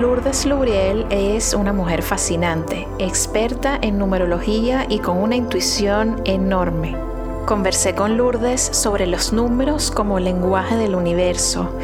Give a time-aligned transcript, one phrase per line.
[0.00, 7.11] Lourdes Lubriel es una mujer fascinante, experta en numerología y con una intuición enorme.
[7.46, 11.76] Conversé con Lourdes sobre los números como lenguaje del universo,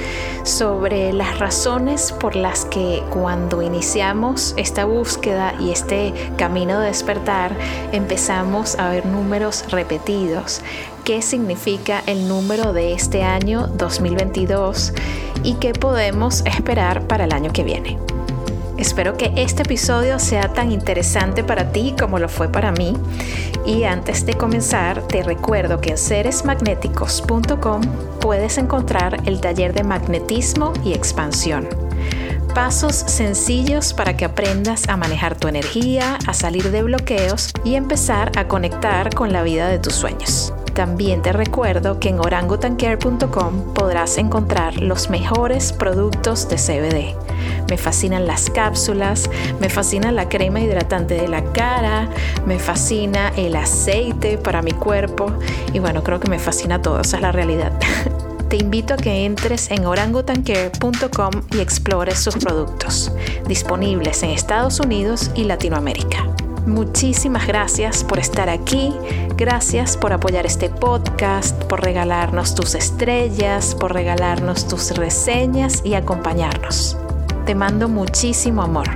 [0.44, 7.56] sobre las razones por las que cuando iniciamos esta búsqueda y este camino de despertar
[7.90, 10.62] empezamos a ver números repetidos,
[11.04, 14.92] qué significa el número de este año 2022
[15.42, 17.98] y qué podemos esperar para el año que viene.
[18.78, 22.94] Espero que este episodio sea tan interesante para ti como lo fue para mí.
[23.66, 27.82] Y antes de comenzar, te recuerdo que en seresmagnéticos.com
[28.20, 31.68] puedes encontrar el taller de magnetismo y expansión.
[32.54, 38.32] Pasos sencillos para que aprendas a manejar tu energía, a salir de bloqueos y empezar
[38.36, 40.52] a conectar con la vida de tus sueños.
[40.78, 47.16] También te recuerdo que en orangutancare.com podrás encontrar los mejores productos de CBD.
[47.68, 52.08] Me fascinan las cápsulas, me fascina la crema hidratante de la cara,
[52.46, 55.32] me fascina el aceite para mi cuerpo
[55.72, 57.72] y bueno, creo que me fascina todo, esa es la realidad.
[58.48, 63.10] te invito a que entres en orangutancare.com y explores sus productos,
[63.48, 66.24] disponibles en Estados Unidos y Latinoamérica.
[66.68, 68.92] Muchísimas gracias por estar aquí,
[69.36, 76.98] gracias por apoyar este podcast, por regalarnos tus estrellas, por regalarnos tus reseñas y acompañarnos.
[77.46, 78.86] Te mando muchísimo amor.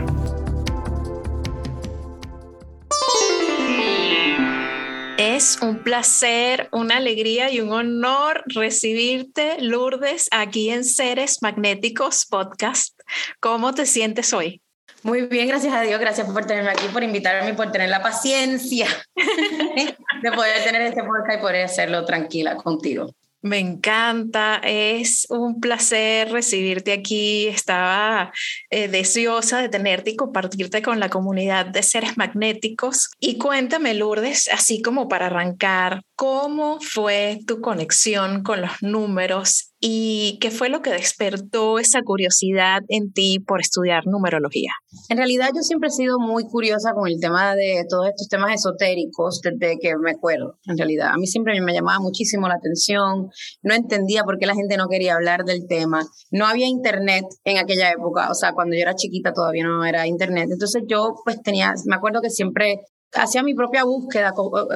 [5.17, 13.01] Es un placer, una alegría y un honor recibirte, Lourdes, aquí en Seres Magnéticos Podcast.
[13.41, 14.62] ¿Cómo te sientes hoy?
[15.03, 18.87] Muy bien, gracias a Dios, gracias por tenerme aquí, por invitarme, por tener la paciencia
[19.17, 23.13] de poder tener este podcast y poder hacerlo tranquila contigo.
[23.45, 27.49] Me encanta, es un placer recibirte aquí.
[27.49, 28.33] Estaba
[28.71, 33.11] eh, deseosa de tenerte y compartirte con la comunidad de seres magnéticos.
[33.19, 40.39] Y cuéntame, Lourdes, así como para arrancar, ¿cómo fue tu conexión con los números ¿Y
[40.39, 44.71] qué fue lo que despertó esa curiosidad en ti por estudiar numerología?
[45.09, 48.55] En realidad yo siempre he sido muy curiosa con el tema de todos estos temas
[48.55, 51.09] esotéricos desde que me acuerdo, en realidad.
[51.09, 53.29] A mí siempre me llamaba muchísimo la atención,
[53.63, 56.07] no entendía por qué la gente no quería hablar del tema.
[56.31, 60.07] No había internet en aquella época, o sea, cuando yo era chiquita todavía no era
[60.07, 60.49] internet.
[60.49, 62.83] Entonces yo pues tenía, me acuerdo que siempre
[63.15, 64.33] hacía mi propia búsqueda,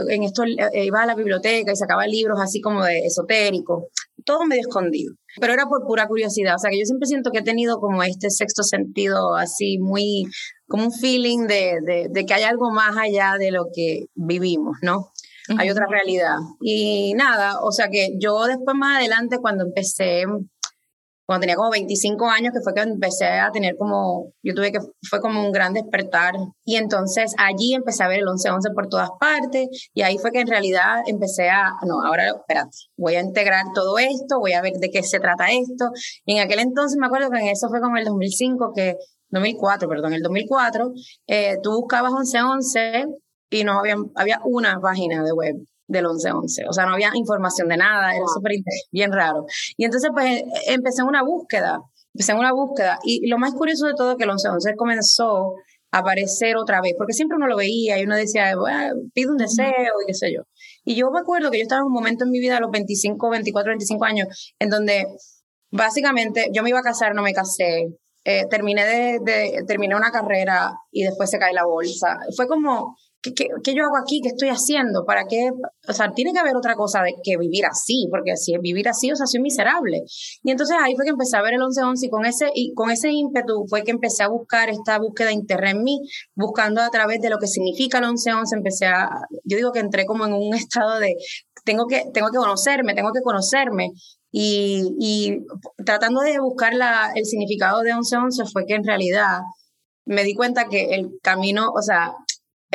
[0.08, 3.88] en esto eh, iba a la biblioteca y sacaba libros así como de esotérico,
[4.24, 7.40] todo medio escondido, pero era por pura curiosidad, o sea que yo siempre siento que
[7.40, 10.24] he tenido como este sexto sentido así muy,
[10.66, 15.10] como un feeling de, de, que hay algo más allá de lo que vivimos, ¿no?
[15.58, 16.34] Hay otra realidad.
[16.60, 20.24] Y nada, o sea que yo después más adelante cuando empecé
[21.26, 24.78] cuando tenía como 25 años, que fue que empecé a tener como, yo tuve que,
[25.10, 26.34] fue como un gran despertar.
[26.64, 30.40] Y entonces allí empecé a ver el 11-11 por todas partes y ahí fue que
[30.40, 34.74] en realidad empecé a, no, ahora, espérate, voy a integrar todo esto, voy a ver
[34.74, 35.90] de qué se trata esto.
[36.26, 38.96] En aquel entonces me acuerdo que en eso fue como el 2005, que,
[39.30, 40.92] 2004, perdón, el 2004,
[41.26, 43.06] eh, tú buscabas 11-11
[43.50, 45.56] y no había, había una página de web
[45.88, 46.66] del 11-11.
[46.68, 48.52] O sea, no había información de nada, era súper
[48.90, 49.46] bien raro.
[49.76, 51.80] Y entonces, pues, empecé una búsqueda,
[52.14, 52.98] empecé una búsqueda.
[53.04, 55.54] Y lo más curioso de todo es que el 11-11 comenzó
[55.92, 59.36] a aparecer otra vez, porque siempre uno lo veía y uno decía, bueno, pide un
[59.36, 60.42] deseo y qué sé yo.
[60.84, 62.70] Y yo me acuerdo que yo estaba en un momento en mi vida, a los
[62.70, 65.06] 25, 24, 25 años, en donde
[65.70, 67.88] básicamente yo me iba a casar, no me casé,
[68.24, 72.18] eh, terminé de, de, terminé una carrera y después se cae la bolsa.
[72.36, 74.20] Fue como ¿qué, ¿qué, yo hago aquí?
[74.22, 75.04] ¿Qué estoy haciendo?
[75.04, 75.50] ¿Para qué?
[75.88, 78.88] O sea, tiene que haber otra cosa de que vivir así, porque si es vivir
[78.88, 80.02] así, o sea, soy miserable.
[80.42, 82.90] Y entonces ahí fue que empecé a ver el 11-11 y con ese, y con
[82.90, 86.00] ese ímpetu fue que empecé a buscar esta búsqueda interna en mí,
[86.34, 89.08] buscando a través de lo que significa el 11-11, empecé a,
[89.44, 91.14] yo digo que entré como en un estado de,
[91.64, 93.90] tengo que, tengo que conocerme, tengo que conocerme.
[94.30, 95.38] Y, y
[95.84, 99.40] tratando de buscar la, el significado de 11-11 fue que en realidad
[100.04, 102.14] me di cuenta que el camino, o sea,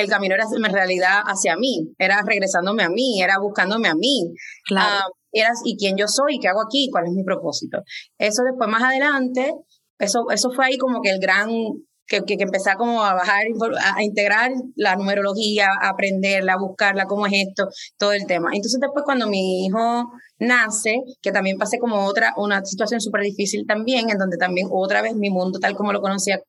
[0.01, 4.33] el camino era en realidad hacia mí, era regresándome a mí, era buscándome a mí.
[4.65, 4.89] Claro.
[4.89, 7.80] Ah, era, y quién yo soy, qué hago aquí, cuál es mi propósito.
[8.18, 9.53] Eso después más adelante,
[9.98, 11.50] eso, eso fue ahí como que el gran
[12.07, 13.45] que, que, empecé como a bajar,
[13.95, 18.50] a, integrar la numerología, a aprenderla, a buscarla, cómo es esto, todo el tema.
[18.53, 23.65] Entonces después cuando mi hijo nace, que también pasé como otra, una situación súper difícil
[23.65, 26.42] también, en donde también otra vez mi mundo tal como lo conocía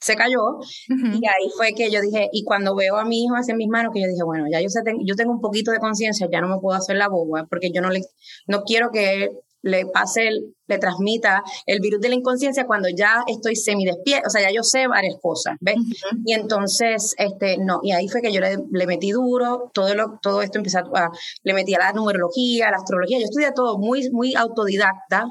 [0.00, 0.58] se cayó.
[0.88, 3.92] Y ahí fue que yo dije, y cuando veo a mi hijo hacia mis manos,
[3.92, 6.48] que yo dije, bueno, ya yo, sé, yo tengo un poquito de conciencia, ya no
[6.48, 8.02] me puedo hacer la boba, porque yo no, le,
[8.46, 9.30] no quiero que
[9.62, 10.30] le pase,
[10.66, 14.62] le transmita el virus de la inconsciencia cuando ya estoy semidespierta, o sea, ya yo
[14.62, 15.76] sé varias cosas, ¿ves?
[16.24, 20.18] Y entonces, este, no, y ahí fue que yo le, le metí duro, todo, lo,
[20.22, 21.10] todo esto empecé a,
[21.42, 25.26] le metí a la numerología, a la astrología, yo estudié todo muy, muy autodidacta,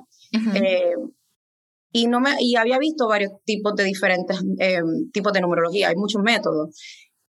[0.54, 0.94] eh,
[1.92, 4.80] y, no me, y había visto varios tipos de diferentes eh,
[5.12, 6.76] tipos de numerología, hay muchos métodos.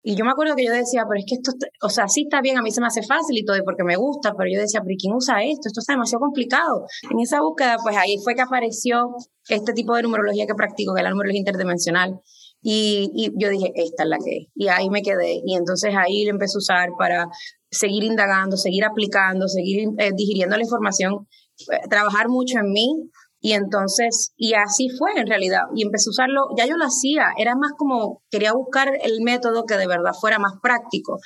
[0.05, 2.41] Y yo me acuerdo que yo decía, pero es que esto, o sea, sí está
[2.41, 4.81] bien, a mí se me hace fácil y todo, porque me gusta, pero yo decía,
[4.83, 5.69] pero ¿quién usa esto?
[5.69, 6.87] Esto está demasiado complicado.
[7.09, 9.15] En esa búsqueda, pues ahí fue que apareció
[9.49, 12.21] este tipo de numerología que practico, que es la numerología interdimensional.
[12.61, 14.47] Y, y yo dije, esta es la que es.
[14.57, 15.41] Y ahí me quedé.
[15.45, 17.29] Y entonces ahí le empecé a usar para
[17.71, 21.29] seguir indagando, seguir aplicando, seguir eh, digiriendo la información,
[21.71, 23.11] eh, trabajar mucho en mí
[23.43, 25.63] y entonces, y así fue en realidad.
[25.75, 29.65] Y empecé a usarlo, ya yo lo hacía, era más como, quería buscar el método
[29.65, 31.19] que de verdad fuera más práctico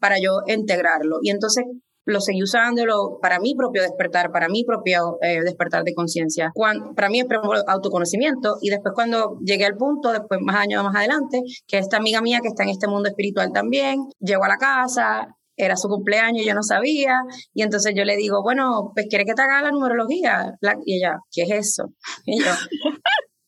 [0.00, 1.18] para yo integrarlo.
[1.22, 1.64] Y entonces
[2.06, 6.52] lo seguí usándolo para mi propio despertar, para mi propio eh, despertar de conciencia.
[6.96, 7.26] Para mí es
[7.66, 12.22] autoconocimiento y después cuando llegué al punto, después más años más adelante, que esta amiga
[12.22, 16.46] mía que está en este mundo espiritual también, llegó a la casa, era su cumpleaños,
[16.46, 17.20] yo no sabía,
[17.52, 20.54] y entonces yo le digo, bueno, pues quiere que te haga la numerología,
[20.86, 21.92] y ella, ¿qué es eso?
[22.24, 22.50] Y yo,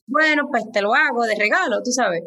[0.07, 2.23] bueno, pues te lo hago de regalo, tú sabes.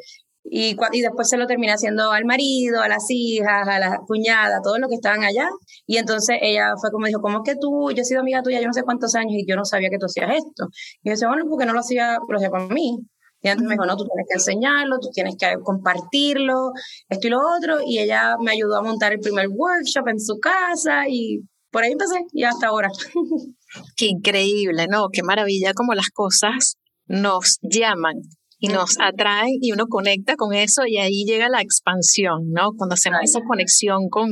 [0.45, 4.57] Y, y después se lo terminé haciendo al marido, a las hijas, a la cuñada,
[4.57, 5.47] a todos los que estaban allá.
[5.87, 8.59] Y entonces ella fue como dijo, ¿cómo es que tú, yo he sido amiga tuya
[8.59, 10.67] yo no sé cuántos años y yo no sabía que tú hacías esto?
[11.01, 12.99] Y yo decía, bueno, porque no lo hacía, lo hacía para mí.
[13.43, 16.71] Y antes me dijo, no, tú tienes que enseñarlo, tú tienes que compartirlo,
[17.09, 17.79] esto y lo otro.
[17.85, 21.91] Y ella me ayudó a montar el primer workshop en su casa y por ahí
[21.91, 22.89] empecé y hasta ahora.
[23.97, 25.09] Qué increíble, ¿no?
[25.11, 28.15] Qué maravilla como las cosas nos llaman
[28.59, 32.69] y nos atraen y uno conecta con eso y ahí llega la expansión, ¿no?
[32.77, 34.29] Cuando hacemos esa conexión con,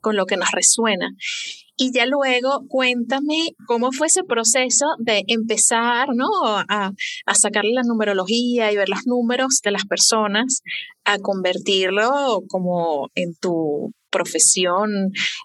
[0.00, 1.06] con lo que nos resuena.
[1.82, 6.26] Y ya luego cuéntame cómo fue ese proceso de empezar ¿no?
[6.44, 6.92] a,
[7.24, 10.60] a sacarle la numerología y ver los números de las personas,
[11.06, 14.90] a convertirlo como en tu profesión,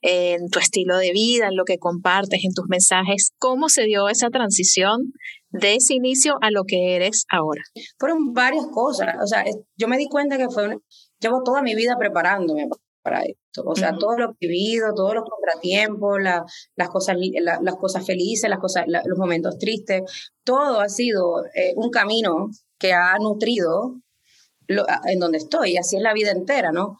[0.01, 3.31] en tu estilo de vida, en lo que compartes, en tus mensajes.
[3.37, 5.13] ¿Cómo se dio esa transición
[5.51, 7.61] de ese inicio a lo que eres ahora?
[7.97, 9.15] Fueron varias cosas.
[9.23, 9.45] O sea,
[9.77, 10.79] yo me di cuenta que fue,
[11.21, 12.67] llevo toda mi vida preparándome
[13.05, 13.61] para esto.
[13.63, 18.85] O sea, todo lo vivido, todos los contratiempos, las, cosas, las cosas felices, las cosas,
[18.87, 20.01] los momentos tristes,
[20.43, 22.49] todo ha sido eh, un camino
[22.79, 24.01] que ha nutrido
[24.67, 26.97] en donde estoy, así es la vida entera, ¿no?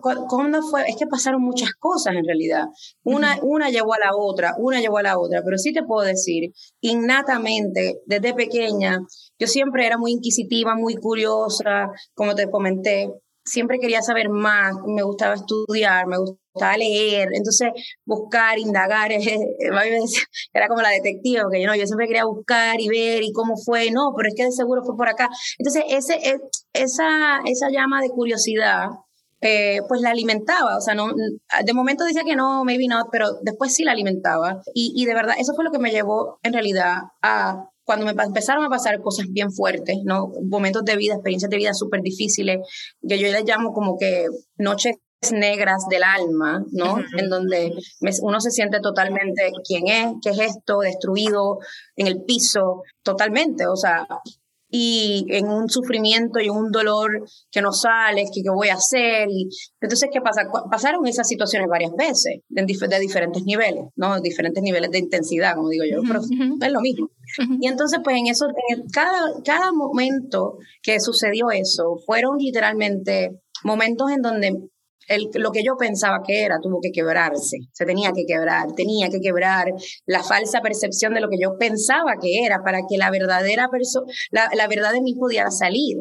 [0.00, 0.88] ¿Cómo fue?
[0.88, 2.64] Es que pasaron muchas cosas en realidad.
[3.04, 6.04] Una, una llevó a la otra, una llevó a la otra, pero sí te puedo
[6.04, 8.98] decir, innatamente, desde pequeña,
[9.38, 13.08] yo siempre era muy inquisitiva, muy curiosa, como te comenté,
[13.44, 17.70] siempre quería saber más, me gustaba estudiar, me gustaba leer, entonces
[18.04, 19.10] buscar, indagar,
[20.52, 23.54] era como la detective, que yo, no, yo siempre quería buscar y ver y cómo
[23.56, 25.28] fue, no, pero es que de seguro fue por acá.
[25.58, 26.40] Entonces, ese, e,
[26.72, 28.88] esa, esa llama de curiosidad,
[29.42, 31.08] eh, pues la alimentaba, o sea, no,
[31.64, 34.60] de momento decía que no, maybe not, pero después sí la alimentaba.
[34.74, 38.12] Y, y de verdad, eso fue lo que me llevó en realidad a cuando me
[38.22, 40.30] empezaron a pasar cosas bien fuertes, ¿no?
[40.44, 42.60] Momentos de vida, experiencias de vida súper difíciles,
[43.02, 44.26] que yo les llamo como que
[44.58, 44.94] noches
[45.32, 46.98] negras del alma, ¿no?
[47.18, 47.72] En donde
[48.22, 51.58] uno se siente totalmente quién es, qué es esto, destruido
[51.96, 54.06] en el piso, totalmente, o sea,
[54.70, 59.28] y en un sufrimiento y un dolor que no sale, que qué voy a hacer.
[59.28, 59.48] Y,
[59.80, 60.48] entonces, ¿qué pasa?
[60.70, 64.20] Pasaron esas situaciones varias veces, de, de diferentes niveles, ¿no?
[64.20, 67.10] Diferentes niveles de intensidad, como digo yo, pero es lo mismo.
[67.60, 74.10] Y entonces, pues en eso, en cada, cada momento que sucedió eso, fueron literalmente momentos
[74.10, 74.70] en donde
[75.34, 79.20] lo que yo pensaba que era tuvo que quebrarse, se tenía que quebrar, tenía que
[79.20, 79.72] quebrar
[80.06, 84.06] la falsa percepción de lo que yo pensaba que era para que la verdadera persona,
[84.30, 85.96] la, verdad de mí pudiera salir.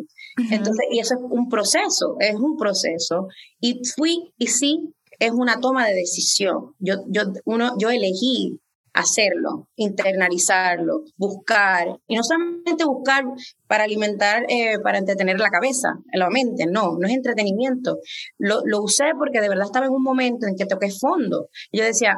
[0.51, 3.27] Entonces, y eso es un proceso, es un proceso.
[3.59, 6.75] Y fui, y sí, es una toma de decisión.
[6.79, 8.59] Yo, yo, uno, yo elegí
[8.93, 13.23] hacerlo, internalizarlo, buscar, y no solamente buscar
[13.67, 17.99] para alimentar, eh, para entretener la cabeza, la mente, no, no es entretenimiento.
[18.37, 21.47] Lo, lo, usé porque de verdad estaba en un momento en que toqué fondo.
[21.71, 22.15] Yo decía,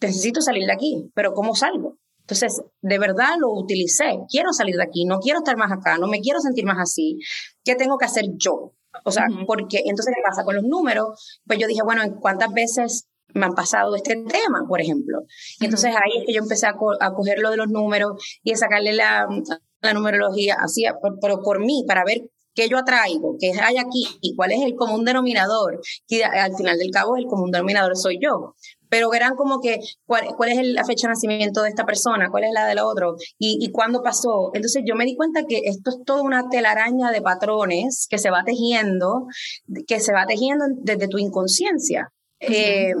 [0.00, 1.96] necesito salir de aquí, pero ¿cómo salgo?
[2.20, 4.20] Entonces, de verdad lo utilicé.
[4.30, 7.18] Quiero salir de aquí, no quiero estar más acá, no me quiero sentir más así.
[7.64, 8.72] ¿Qué tengo que hacer yo?
[9.04, 11.40] O sea, porque entonces, ¿qué pasa con los números?
[11.46, 15.22] Pues yo dije, bueno, ¿cuántas veces me han pasado este tema, por ejemplo?
[15.60, 18.56] Y entonces ahí es que yo empecé a, coger lo de los números y a
[18.56, 19.26] sacarle la,
[19.94, 20.84] numerología, así,
[21.20, 24.74] pero por mí, para ver qué yo atraigo, qué hay aquí y cuál es el
[24.74, 25.80] común denominador.
[26.06, 28.54] Y al final del cabo, el común denominador soy yo
[28.90, 32.44] pero verán como que cuál, cuál es la fecha de nacimiento de esta persona, cuál
[32.44, 34.50] es la del otro y, y cuándo pasó.
[34.52, 38.30] Entonces yo me di cuenta que esto es toda una telaraña de patrones que se
[38.30, 39.26] va tejiendo,
[39.86, 42.12] que se va tejiendo desde tu inconsciencia.
[42.40, 42.92] Eh,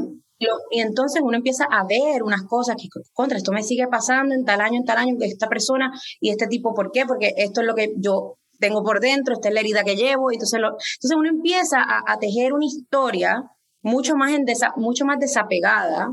[0.70, 4.44] y entonces uno empieza a ver unas cosas que, contra, esto me sigue pasando en
[4.44, 7.04] tal año, en tal año, que esta persona y este tipo, ¿por qué?
[7.06, 10.30] Porque esto es lo que yo tengo por dentro, esta es la herida que llevo,
[10.32, 13.50] entonces, lo, entonces uno empieza a, a tejer una historia
[13.82, 14.44] mucho más, en
[14.76, 16.08] mucho más desapegada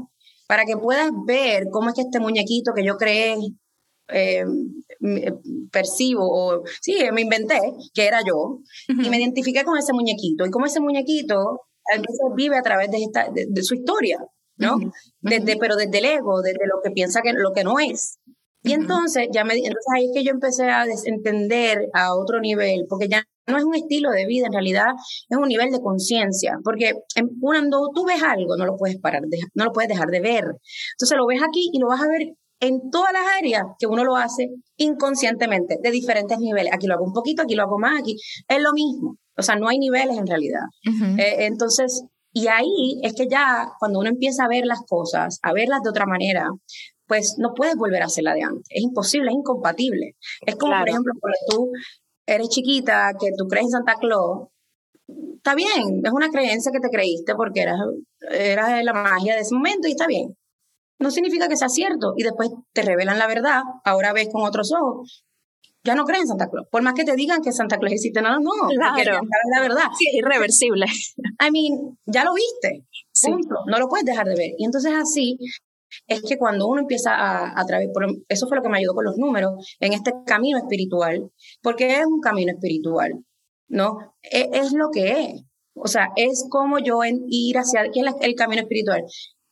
[0.48, 3.36] para que puedas ver cómo es que este muñequito que yo creé,
[4.10, 4.46] eh,
[5.72, 7.60] percibo, o sí, me inventé,
[7.94, 11.67] que era yo, y me identifiqué con ese muñequito, y cómo ese muñequito
[12.36, 14.20] vive a través de, esta, de, su historia,
[14.58, 14.77] ¿no?
[15.22, 18.20] desde, pero desde el ego, desde lo que piensa que lo que no es.
[18.63, 22.86] Y entonces, ya me, entonces ahí es que yo empecé a entender a otro nivel,
[22.89, 24.88] porque ya no es un estilo de vida, en realidad
[25.29, 26.94] es un nivel de conciencia, porque
[27.39, 29.22] cuando tú ves algo, no lo puedes parar,
[29.53, 30.44] no lo puedes dejar de ver.
[30.96, 34.04] Entonces lo ves aquí y lo vas a ver en todas las áreas que uno
[34.04, 36.74] lo hace inconscientemente, de diferentes niveles.
[36.74, 39.18] Aquí lo hago un poquito, aquí lo hago más, aquí es lo mismo.
[39.38, 40.64] O sea, no hay niveles en realidad.
[41.18, 45.54] Eh, entonces, y ahí es que ya cuando uno empieza a ver las cosas, a
[45.54, 46.50] verlas de otra manera,
[47.06, 48.66] pues no puedes volver a hacerla de antes.
[48.70, 50.16] Es imposible, es incompatible.
[50.46, 51.72] Es como, por ejemplo, cuando tú
[52.26, 54.50] eres chiquita, que tú crees en Santa Claus,
[55.36, 57.80] está bien, es una creencia que te creíste porque eras,
[58.30, 60.36] era la magia de ese momento y está bien.
[61.00, 64.72] No significa que sea cierto y después te revelan la verdad, ahora ves con otros
[64.74, 65.24] ojos.
[65.84, 66.68] Ya no crees en Santa Claus.
[66.70, 69.22] Por más que te digan que Santa Claus existe, no, no, claro.
[69.56, 69.86] la verdad.
[69.98, 70.86] Sí, es irreversible.
[71.39, 72.86] I mean, ya lo viste.
[73.24, 73.56] Punto.
[73.68, 74.51] No lo puedes dejar de ver.
[74.58, 75.38] Y entonces así
[76.08, 77.89] es que cuando uno empieza a, a través,
[78.27, 82.06] eso fue lo que me ayudó con los números, en este camino espiritual, porque es
[82.06, 83.13] un camino espiritual,
[83.70, 83.98] ¿no?
[84.22, 85.44] Es, es lo que es.
[85.74, 89.04] O sea, es como yo en, ir hacia, ¿quién es el camino espiritual?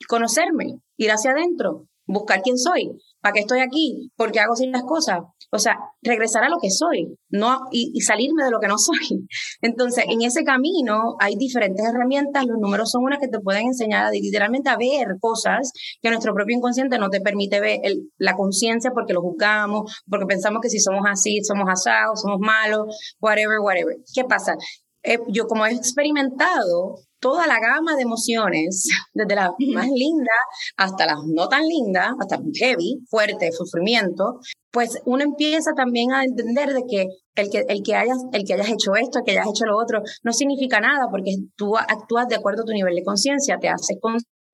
[0.07, 2.91] Conocerme, ir hacia adentro, buscar quién soy,
[3.25, 4.11] ¿Para qué estoy aquí?
[4.15, 5.17] ¿Por qué hago las cosas?
[5.51, 9.25] O sea, regresar a lo que soy no, y, salirme de lo que no soy.
[9.63, 12.45] Entonces, en ese camino hay diferentes herramientas.
[12.45, 15.71] Los números son unas que te pueden enseñar literalmente a ver cosas
[16.03, 17.79] que nuestro propio inconsciente no te permite ver.
[18.19, 22.95] la conciencia porque lo juzgamos, porque pensamos que si somos así, somos asados, somos malos,
[23.19, 23.95] whatever, whatever.
[24.13, 24.55] ¿Qué pasa?
[25.01, 30.35] Eh, yo como he experimentado toda la gama de emociones, desde las más lindas
[30.77, 34.39] hasta las no tan lindas, hasta heavy, fuerte, sufrimiento,
[34.71, 38.53] pues uno empieza también a entender de que el que, el que, hayas, el que
[38.53, 42.27] hayas hecho esto, el que hayas hecho lo otro, no significa nada porque tú actúas
[42.27, 43.97] de acuerdo a tu nivel de conciencia, te haces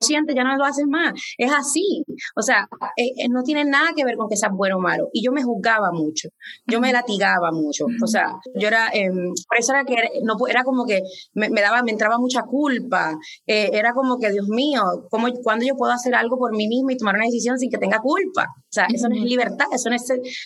[0.09, 1.13] ya no lo haces más.
[1.37, 2.03] Es así.
[2.35, 2.67] O sea,
[2.97, 5.09] eh, eh, no tiene nada que ver con que seas bueno o malo.
[5.13, 6.29] Y yo me juzgaba mucho.
[6.65, 7.85] Yo me latigaba mucho.
[8.03, 11.01] O sea, yo era, em, por eso era que no, era como que
[11.33, 13.15] me, daba, me entraba mucha culpa.
[13.45, 16.93] Eh, era como que, Dios mío, ¿cómo, ¿cuándo yo puedo hacer algo por mí misma
[16.93, 18.47] y tomar una decisión sin que tenga culpa?
[18.57, 20.03] O sea, eso no es libertad, eso no es,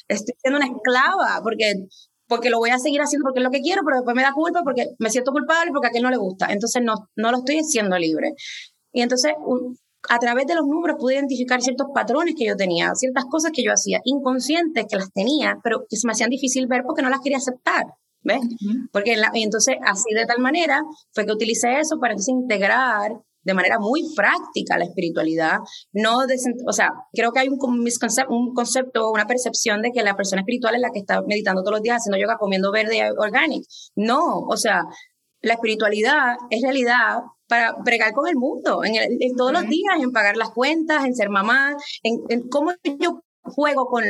[0.08, 1.86] estoy siendo una esclava, porque
[2.28, 4.34] porque lo voy a seguir haciendo porque es lo que quiero, pero después me da
[4.34, 6.48] culpa porque me siento culpable porque a aquel no le gusta.
[6.52, 8.34] Entonces no, no lo estoy haciendo libre.
[8.96, 9.34] Y entonces,
[10.10, 13.62] a través de los números pude identificar ciertos patrones que yo tenía, ciertas cosas que
[13.62, 17.10] yo hacía, inconscientes que las tenía, pero que se me hacían difícil ver porque no
[17.10, 17.84] las quería aceptar.
[18.24, 18.40] ¿Ves?
[18.92, 20.82] Porque y entonces, así de tal manera,
[21.14, 23.12] fue que utilicé eso para entonces integrar
[23.44, 25.58] de manera muy práctica la espiritualidad.
[25.92, 26.20] No
[26.66, 30.74] o sea, creo que hay un, un concepto, una percepción de que la persona espiritual
[30.74, 33.68] es la que está meditando todos los días, haciendo yoga, comiendo verde orgánico.
[33.96, 34.86] No, o sea,
[35.42, 40.38] la espiritualidad es realidad para bregar con el mundo, en, todos los días, en pagar
[40.38, 44.04] las cuentas, en ser mamá, en, en cómo yo juego con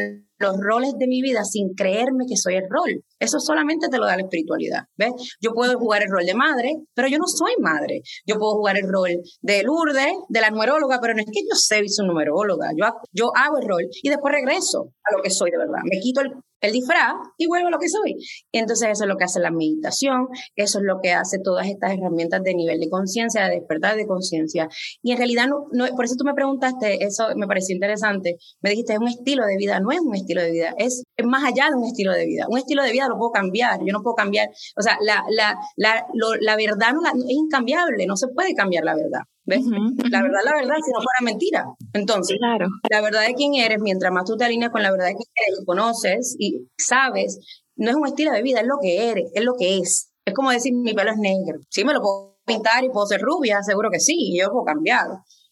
[0.45, 3.03] los roles de mi vida sin creerme que soy el rol.
[3.19, 5.11] Eso solamente te lo da la espiritualidad, ¿ves?
[5.41, 8.01] Yo puedo jugar el rol de madre, pero yo no soy madre.
[8.25, 11.55] Yo puedo jugar el rol de Lourdes, de la numeróloga, pero no es que yo
[11.55, 12.69] sé soy numeróloga.
[12.77, 15.79] Yo, yo hago el rol y después regreso a lo que soy de verdad.
[15.83, 18.15] Me quito el, el disfraz y vuelvo a lo que soy.
[18.51, 21.67] Y entonces eso es lo que hace la meditación, eso es lo que hace todas
[21.67, 24.67] estas herramientas de nivel de conciencia, de despertar de conciencia.
[25.01, 28.71] Y en realidad, no, no, por eso tú me preguntaste, eso me pareció interesante, me
[28.71, 31.43] dijiste, es un estilo de vida, no es un estilo estilo de vida, es, más
[31.43, 32.45] allá de un estilo de vida.
[32.49, 35.55] Un estilo de vida lo puedo cambiar, yo no puedo cambiar, o sea, la, la,
[35.77, 36.05] la,
[36.41, 39.21] la verdad no es incambiable, no se puede cambiar la verdad.
[39.47, 39.63] ¿Ves?
[40.09, 41.65] La verdad, la verdad, si no fuera mentira.
[41.93, 42.67] Entonces, claro.
[42.89, 45.29] la verdad de quién eres, mientras más tú te alineas con la verdad de quién
[45.47, 47.39] eres, conoces y sabes,
[47.75, 50.11] no es un estilo de vida, es lo que eres, es lo que es.
[50.25, 51.59] Es como decir, mi pelo es negro.
[51.69, 55.05] Sí, me lo puedo pintar y puedo ser rubia, seguro que sí, yo puedo cambiar,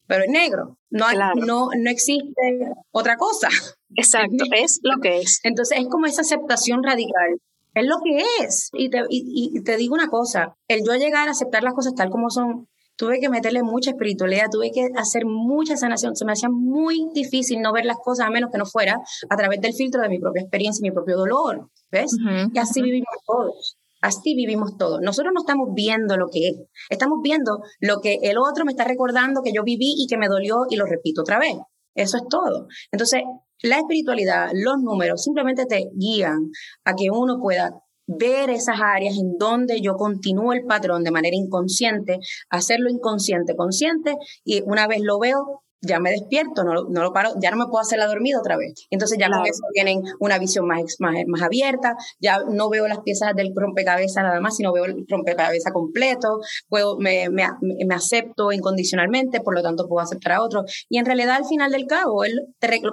[0.07, 0.77] pero es negro.
[0.89, 3.50] No, no, no existe otra cosa.
[3.95, 5.39] Exacto, es lo que es.
[5.43, 7.39] Entonces, es como esa aceptación radical.
[7.74, 8.69] Es lo que es.
[8.74, 11.95] Y te, y, y te digo una cosa, el yo llegar a aceptar las cosas
[11.95, 16.15] tal como son, tuve que meterle mucha espiritualidad, tuve que hacer mucha sanación.
[16.15, 19.36] Se me hacía muy difícil no ver las cosas a menos que no fuera a
[19.36, 21.69] través del filtro de mi propia experiencia y mi propio dolor.
[21.91, 22.15] ¿Ves?
[22.51, 23.77] y así vivimos todos.
[24.03, 25.00] Así vivimos todos.
[25.01, 26.55] Nosotros no estamos viendo lo que es,
[26.89, 30.27] estamos viendo lo que el otro me está recordando que yo viví y que me
[30.27, 31.55] dolió y lo repito otra vez.
[31.95, 32.67] Eso es todo.
[32.91, 33.22] Entonces,
[33.62, 36.51] la espiritualidad, los números, simplemente te guían
[36.83, 37.72] a que uno pueda
[38.05, 42.19] ver esas áreas en donde yo continúo el patrón de manera inconsciente,
[42.50, 47.31] hacerlo inconsciente, consciente, y una vez lo veo, ya me despierto, no, no, lo paro,
[47.41, 48.73] ya no me puedo hacer la dormida otra vez.
[48.89, 52.99] Entonces ya con eso tienen una visión más, más, más, abierta, ya no veo las
[53.01, 58.51] piezas del rompecabezas nada más, sino veo el rompecabezas completo, puedo, me, me, me, acepto
[58.51, 60.63] incondicionalmente, por lo tanto puedo aceptar a otro.
[60.89, 62.39] Y en realidad al final del cabo, él,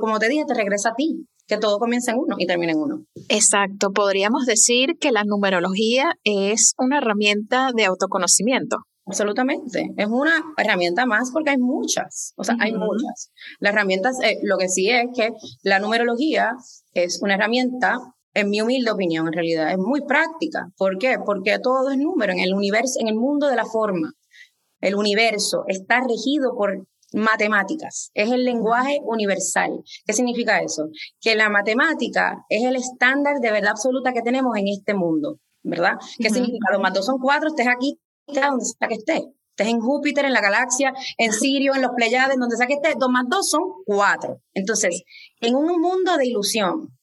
[0.00, 2.78] como te dije, te regresa a ti que todo comienza en uno y termina en
[2.78, 3.04] uno.
[3.28, 8.78] Exacto, podríamos decir que la numerología es una herramienta de autoconocimiento.
[9.10, 13.32] Absolutamente, es una herramienta más porque hay muchas, o sea, hay muchas.
[13.58, 15.30] Las herramientas, eh, lo que sí es que
[15.64, 16.52] la numerología
[16.94, 17.98] es una herramienta,
[18.34, 20.68] en mi humilde opinión en realidad, es muy práctica.
[20.76, 21.16] ¿Por qué?
[21.26, 24.12] Porque todo es número en el universo, en el mundo de la forma.
[24.80, 29.82] El universo está regido por matemáticas, es el lenguaje universal.
[30.06, 30.84] ¿Qué significa eso?
[31.20, 35.94] Que la matemática es el estándar de verdad absoluta que tenemos en este mundo, ¿verdad?
[36.18, 36.72] ¿Qué significa?
[36.72, 37.98] Los más dos son cuatro, estés aquí,
[38.34, 39.22] donde sea que estés.
[39.50, 42.94] Estés en Júpiter, en la galaxia, en Sirio, en los Pleiades, donde sea que estés,
[42.98, 44.40] dos más dos son cuatro.
[44.54, 45.02] Entonces,
[45.40, 46.96] en un mundo de ilusión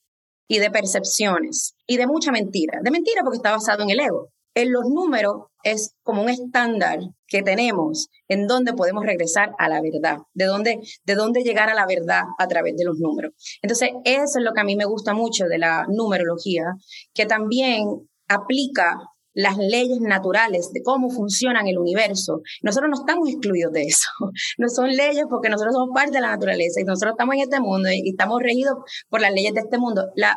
[0.48, 4.32] y de percepciones y de mucha mentira, de mentira porque está basado en el ego,
[4.58, 9.82] en los números es como un estándar que tenemos en donde podemos regresar a la
[9.82, 13.34] verdad, de dónde, de dónde llegar a la verdad a través de los números.
[13.62, 16.74] Entonces, eso es lo que a mí me gusta mucho de la numerología,
[17.14, 18.98] que también aplica
[19.38, 22.42] las leyes naturales de cómo funcionan el universo.
[22.64, 24.10] Nosotros no estamos excluidos de eso.
[24.58, 27.60] No son leyes porque nosotros somos parte de la naturaleza y nosotros estamos en este
[27.60, 28.76] mundo y estamos regidos
[29.10, 30.08] por las leyes de este mundo.
[30.16, 30.36] La,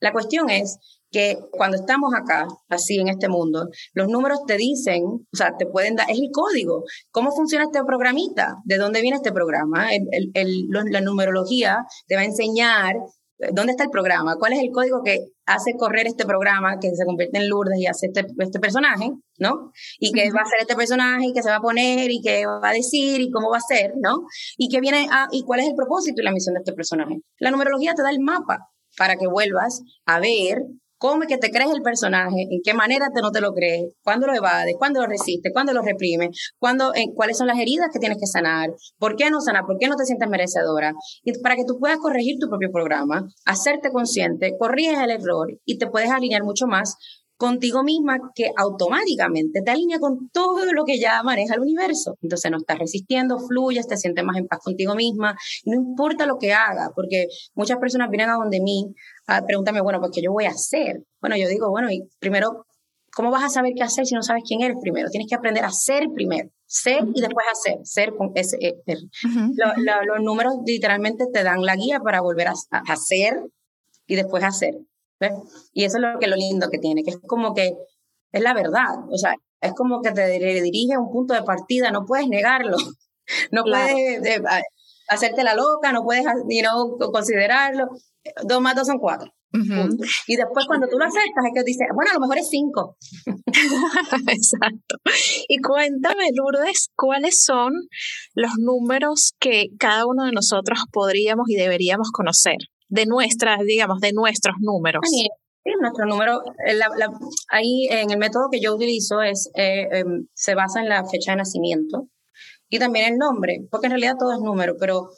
[0.00, 0.78] la cuestión es
[1.10, 5.64] que cuando estamos acá, así en este mundo, los números te dicen, o sea, te
[5.64, 6.82] pueden dar, es el código.
[7.10, 8.56] ¿Cómo funciona este programita?
[8.64, 9.86] ¿De dónde viene este programa?
[10.90, 12.96] la numerología te va a enseñar
[13.52, 17.04] dónde está el programa, cuál es el código que hace correr este programa, que se
[17.04, 19.72] convierte en Lourdes y hace este, este personaje, ¿no?
[19.98, 22.46] Y que va a ser este personaje y que se va a poner y que
[22.46, 24.26] va a decir y cómo va a ser, ¿no?
[24.56, 27.20] Y que viene a, y cuál es el propósito y la misión de este personaje.
[27.38, 28.58] La numerología te da el mapa
[28.96, 30.62] para que vuelvas a ver
[31.04, 33.92] cómo es que te crees el personaje, en qué manera te no te lo crees,
[34.02, 37.88] cuándo lo evades, cuándo lo resistes, cuándo lo reprimes, cuándo, en, cuáles son las heridas
[37.92, 40.94] que tienes que sanar, por qué no sanar, por qué no te sientes merecedora.
[41.22, 45.76] Y para que tú puedas corregir tu propio programa, hacerte consciente, corriges el error y
[45.76, 46.96] te puedes alinear mucho más
[47.36, 52.16] contigo misma que automáticamente te alinea con todo lo que ya maneja el universo.
[52.22, 56.38] Entonces no estás resistiendo, fluyes, te sientes más en paz contigo misma, no importa lo
[56.38, 58.94] que haga, porque muchas personas vienen a donde mí
[59.26, 61.02] a preguntarme, bueno, pues qué yo voy a hacer.
[61.20, 62.66] Bueno, yo digo, bueno, y primero,
[63.14, 65.08] ¿cómo vas a saber qué hacer si no sabes quién eres primero?
[65.10, 68.56] Tienes que aprender a ser primero, ser y después hacer, ser con ese.
[68.60, 68.74] Eh,
[69.26, 73.40] los números literalmente te dan la guía para volver a, a hacer
[74.06, 74.74] y después hacer.
[75.72, 77.72] Y eso es lo que lo lindo que tiene, que es como que
[78.32, 81.90] es la verdad, o sea, es como que te dirige a un punto de partida,
[81.90, 82.76] no puedes negarlo,
[83.52, 84.20] no puedes
[85.08, 86.24] hacerte la loca, no puedes
[87.12, 87.88] considerarlo.
[88.42, 89.30] Dos más dos son cuatro.
[90.26, 92.96] Y después cuando tú lo aceptas es que dices, bueno, a lo mejor es cinco.
[94.26, 94.96] Exacto.
[95.48, 97.72] Y cuéntame, Lourdes, ¿cuáles son
[98.34, 102.56] los números que cada uno de nosotros podríamos y deberíamos conocer?
[102.94, 105.02] De nuestras, digamos, de nuestros números.
[105.10, 105.28] Sí,
[105.80, 106.78] nuestro número, eh,
[107.50, 111.32] ahí en el método que yo utilizo es, eh, em, se basa en la fecha
[111.32, 112.08] de nacimiento
[112.68, 115.10] y también el nombre, porque en realidad todo es número, pero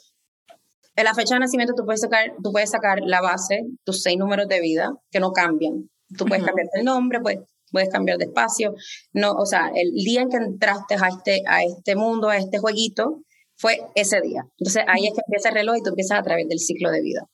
[0.95, 4.17] en la fecha de nacimiento tú puedes sacar, tú puedes sacar la base, tus seis
[4.17, 5.89] números de vida, que no cambian.
[6.17, 8.73] Tú puedes cambiar el nombre, puedes, puedes cambiar de espacio.
[9.13, 12.57] No, o sea, el día en que entraste a este, a este mundo, a este
[12.57, 13.21] jueguito,
[13.57, 14.43] fue ese día.
[14.57, 17.01] Entonces ahí es que empieza el reloj y tú empiezas a través del ciclo de
[17.01, 17.27] vida.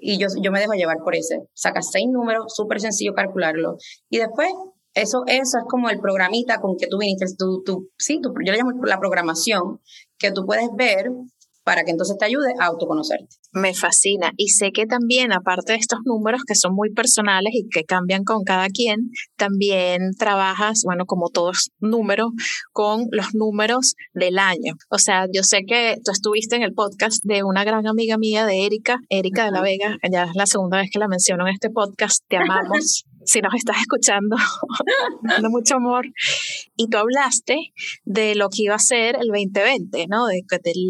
[0.00, 1.40] Y yo, yo me dejo llevar por ese.
[1.54, 3.76] Sacas seis números, súper sencillo calcularlo.
[4.08, 4.50] Y después,
[4.94, 8.52] eso, eso es como el programita con que tú viniste, tú, tú, sí, tú, yo
[8.52, 9.80] le llamo la programación,
[10.18, 11.10] que tú puedes ver
[11.70, 13.28] para que entonces te ayude a autoconocerte.
[13.52, 17.68] Me fascina y sé que también, aparte de estos números que son muy personales y
[17.68, 22.30] que cambian con cada quien, también trabajas, bueno, como todos números,
[22.72, 24.74] con los números del año.
[24.90, 28.46] O sea, yo sé que tú estuviste en el podcast de una gran amiga mía,
[28.46, 31.54] de Erika, Erika de la Vega, ya es la segunda vez que la menciono en
[31.54, 33.04] este podcast, te amamos.
[33.30, 34.36] Si nos estás escuchando,
[35.22, 36.06] dando mucho amor.
[36.76, 37.72] Y tú hablaste
[38.04, 40.26] de lo que iba a ser el 2020, ¿no?
[40.26, 40.42] De,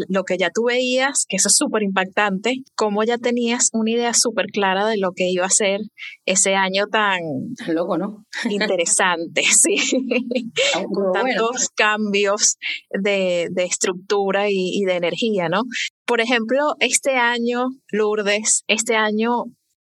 [0.07, 4.13] lo que ya tú veías, que eso es súper impactante, cómo ya tenías una idea
[4.15, 5.81] súper clara de lo que iba a ser
[6.25, 7.19] ese año tan...
[7.67, 8.25] Loco, ¿no?
[8.49, 9.75] interesante, sí.
[10.91, 12.57] Con tantos cambios
[12.89, 15.61] de, estructura y, y de energía, ¿no?
[16.05, 19.45] Por ejemplo, este año, Lourdes, este año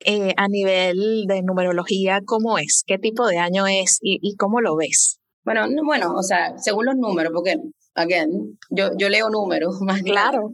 [0.04, 2.82] eh, a nivel de numerología, ¿cómo es?
[2.86, 5.20] ¿Qué tipo de año es y, cómo lo ves?
[5.44, 7.56] Bueno, bueno, o sea, según los números, porque,
[7.94, 10.52] again, yo, yo leo números más claro.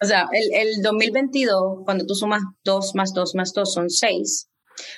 [0.00, 4.48] O sea, el, el 2022, cuando tú sumas 2 más 2 más 2 son 6.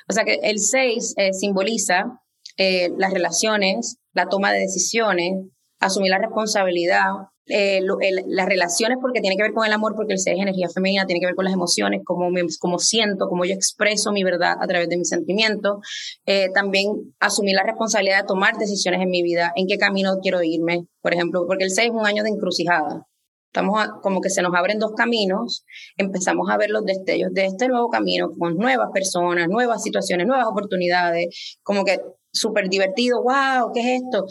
[0.08, 2.20] O sea que el 6 eh, simboliza
[2.56, 5.32] eh, las relaciones, la toma de decisiones,
[5.78, 7.10] asumir la responsabilidad,
[7.46, 7.80] eh,
[8.26, 11.06] las relaciones porque tiene que ver con el amor, porque el ser es energía femenina,
[11.06, 12.42] tiene que ver con las emociones, cómo, me,
[12.78, 15.78] siento, cómo yo expreso mi verdad a través de mis sentimientos.
[16.26, 20.42] Eh, también asumir la responsabilidad de tomar decisiones en mi vida, en qué camino quiero
[20.42, 23.06] irme, por ejemplo, porque el 6 es un año de encrucijada.
[23.52, 25.64] Estamos como que se nos abren dos caminos,
[25.96, 30.46] empezamos a ver los destellos de este nuevo camino con nuevas personas, nuevas situaciones, nuevas
[30.46, 31.98] oportunidades, como que
[32.32, 34.24] súper divertido, wow, ¿qué es esto?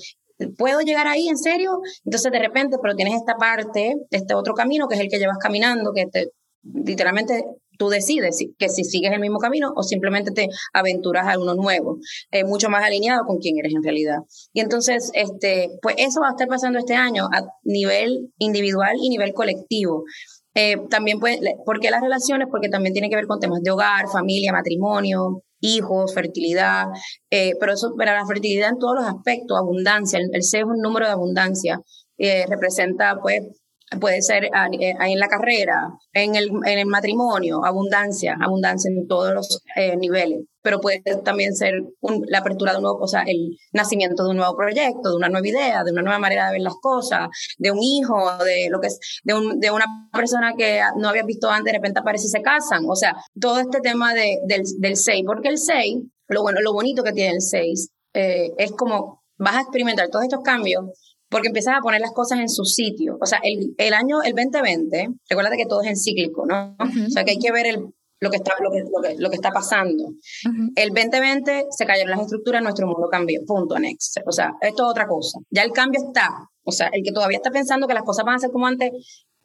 [0.57, 1.81] ¿Puedo llegar ahí en serio?
[2.05, 5.37] Entonces de repente, pero tienes esta parte, este otro camino que es el que llevas
[5.37, 6.31] caminando, que te,
[6.63, 7.43] literalmente
[7.79, 11.97] tú decides que si sigues el mismo camino o simplemente te aventuras a uno nuevo,
[12.29, 14.17] eh, mucho más alineado con quién eres en realidad.
[14.53, 19.09] Y entonces, este, pues eso va a estar pasando este año a nivel individual y
[19.09, 20.03] nivel colectivo.
[20.55, 22.47] Eh, también puede, ¿por qué las relaciones?
[22.49, 26.85] Porque también tiene que ver con temas de hogar, familia, matrimonio, hijos, fertilidad,
[27.29, 30.65] eh, pero eso, para la fertilidad en todos los aspectos, abundancia, el, el C es
[30.65, 31.79] un número de abundancia,
[32.17, 33.41] eh, representa pues
[33.99, 39.33] puede ser eh, en la carrera, en el, en el matrimonio, abundancia, abundancia en todos
[39.33, 41.73] los eh, niveles, pero puede también ser
[42.27, 45.29] la apertura de un nuevo, o sea, el nacimiento de un nuevo proyecto, de una
[45.29, 48.79] nueva idea, de una nueva manera de ver las cosas, de un hijo, de lo
[48.79, 52.27] que es, de, un, de una persona que no habías visto antes, de repente aparece
[52.27, 55.97] y se casan, o sea, todo este tema de, del, del 6, porque el 6,
[56.27, 60.25] lo bueno, lo bonito que tiene el 6, eh, es como vas a experimentar todos
[60.25, 60.85] estos cambios
[61.29, 63.17] porque empiezas a poner las cosas en su sitio.
[63.21, 66.75] O sea, el, el año, el 2020, recuerda que todo es encíclico, ¿no?
[66.79, 67.85] O sea, que hay que ver el,
[68.19, 70.05] lo, que está, lo, que, lo, que, lo que está pasando.
[70.75, 74.17] El 2020 se cayeron las estructuras, nuestro mundo cambió, punto, next.
[74.25, 75.39] O sea, esto es otra cosa.
[75.49, 76.29] Ya el cambio está.
[76.63, 78.91] O sea, el que todavía está pensando que las cosas van a ser como antes,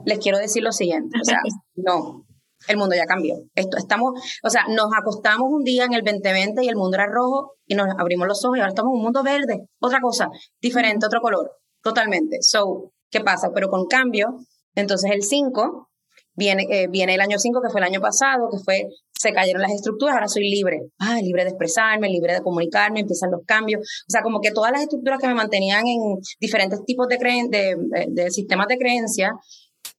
[0.05, 1.19] les quiero decir lo siguiente.
[1.21, 1.39] O sea,
[1.77, 2.27] no,
[2.69, 3.37] el mundo ya cambió.
[3.55, 7.07] Esto, estamos, o sea, nos acostamos un día en el 2020 y el mundo era
[7.07, 10.29] rojo y nos abrimos los ojos y ahora estamos en un mundo verde, otra cosa,
[10.61, 11.51] diferente, otro color.
[11.85, 12.39] Totalmente.
[12.41, 13.51] So, ¿qué pasa?
[13.55, 14.39] Pero con cambio,
[14.75, 15.91] entonces el 5,
[16.35, 19.61] viene, eh, viene el año 5, que fue el año pasado, que fue, se cayeron
[19.61, 20.79] las estructuras, ahora soy libre.
[20.99, 23.83] Ah, libre de expresarme, libre de comunicarme, empiezan los cambios.
[23.83, 26.01] O sea, como que todas las estructuras que me mantenían en
[26.41, 27.77] diferentes tipos de, de,
[28.09, 29.33] de sistemas de creencia,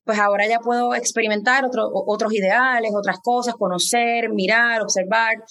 [0.06, 5.42] pues ahora ya puedo experimentar otro, otros ideales, otras cosas, conocer, mirar, observar,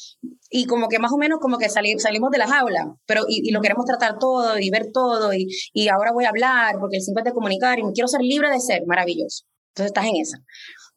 [0.50, 3.60] y como que más o menos como que salimos de las aulas, pero y, lo
[3.60, 7.22] queremos tratar todo y ver todo, y, y ahora voy a hablar porque el simple
[7.24, 9.44] de comunicar y me quiero ser libre de ser, maravilloso.
[9.74, 10.38] Entonces estás en esa.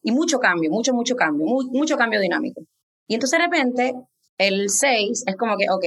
[0.02, 2.62] Y mucho cambio, mucho, mucho cambio, mucho cambio dinámico.
[3.08, 3.94] Y entonces de repente
[4.38, 5.84] el 6 es como que, ok,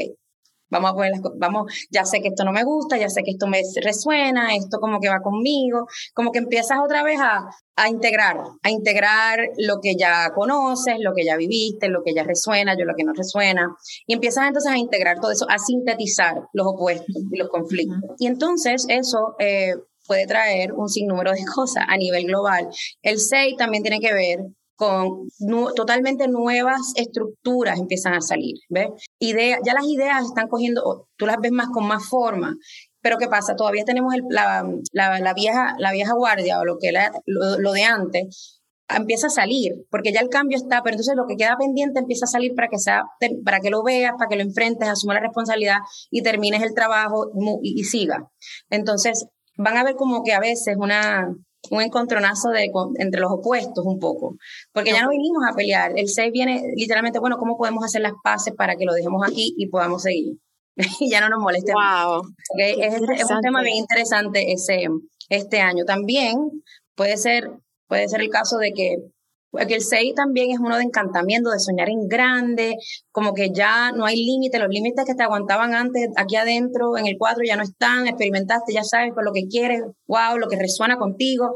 [0.72, 3.32] Vamos a poner las vamos, ya sé que esto no me gusta, ya sé que
[3.32, 7.90] esto me resuena, esto como que va conmigo, como que empiezas otra vez a, a
[7.90, 12.78] integrar, a integrar lo que ya conoces, lo que ya viviste, lo que ya resuena,
[12.78, 13.76] yo lo que no resuena,
[14.08, 18.12] y empiezas entonces a integrar todo eso, a sintetizar los opuestos y los conflictos.
[18.18, 19.74] Y entonces eso eh,
[20.08, 22.70] puede traer un sinnúmero de cosas a nivel global.
[23.02, 24.40] El 6 también tiene que ver
[24.82, 25.30] con
[25.76, 28.90] totalmente nuevas estructuras empiezan a salir, ¿ves?
[29.24, 32.56] Idea, ya las ideas están cogiendo, tú las ves más con más forma,
[33.02, 33.56] pero ¿qué pasa?
[33.56, 36.92] Todavía tenemos la, la, vieja, la vieja guardia o lo, que
[37.28, 41.36] lo, de antes, empieza a salir, porque ya el cambio está, pero entonces lo que
[41.36, 43.04] queda pendiente empieza a salir para que, sea,
[43.46, 45.78] para que lo veas, para que lo enfrentes, asumas la responsabilidad
[46.10, 47.32] y termines el trabajo
[47.62, 48.28] y, y siga.
[48.72, 51.32] Entonces, van a ver como que a veces una,
[51.70, 54.36] un encontronazo de, entre los opuestos un poco,
[54.74, 55.94] porque ya no vinimos a pelear.
[55.96, 59.54] El 6 viene literalmente, bueno, ¿cómo podemos hacer las paces para que lo dejemos aquí
[59.58, 60.38] y podamos seguir?
[61.00, 61.74] y ya no nos moleste.
[61.74, 62.24] Wow.
[62.58, 64.88] Es, es, un tema bien interesante ese,
[65.30, 65.86] este año.
[65.86, 66.64] También
[66.96, 67.50] puede ser,
[67.88, 68.98] puede ser el caso de que
[69.52, 72.78] porque el 6 también es uno de encantamiento, de soñar en grande,
[73.12, 77.06] como que ya no hay límite, los límites que te aguantaban antes aquí adentro, en
[77.06, 80.56] el 4 ya no están, experimentaste, ya sabes con lo que quieres, wow, lo que
[80.56, 81.54] resuena contigo.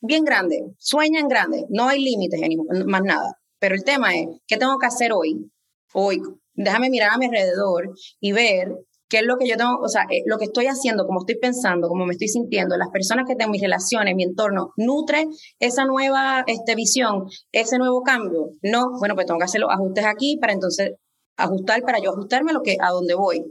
[0.00, 2.40] Bien grande, sueña en grande, no hay límites
[2.86, 3.38] más nada.
[3.58, 5.50] Pero el tema es, ¿qué tengo que hacer hoy?
[5.92, 6.22] Hoy,
[6.54, 8.72] déjame mirar a mi alrededor y ver
[9.12, 11.36] qué es lo que yo tengo, o sea, eh, lo que estoy haciendo, como estoy
[11.38, 15.26] pensando, como me estoy sintiendo, las personas que tengo, mis relaciones, mi entorno, nutre
[15.58, 18.46] esa nueva este, visión, ese nuevo cambio.
[18.62, 20.92] No, bueno, pues tengo que hacer los ajustes aquí para entonces
[21.36, 23.44] ajustar, para yo ajustarme a, lo que, a donde voy.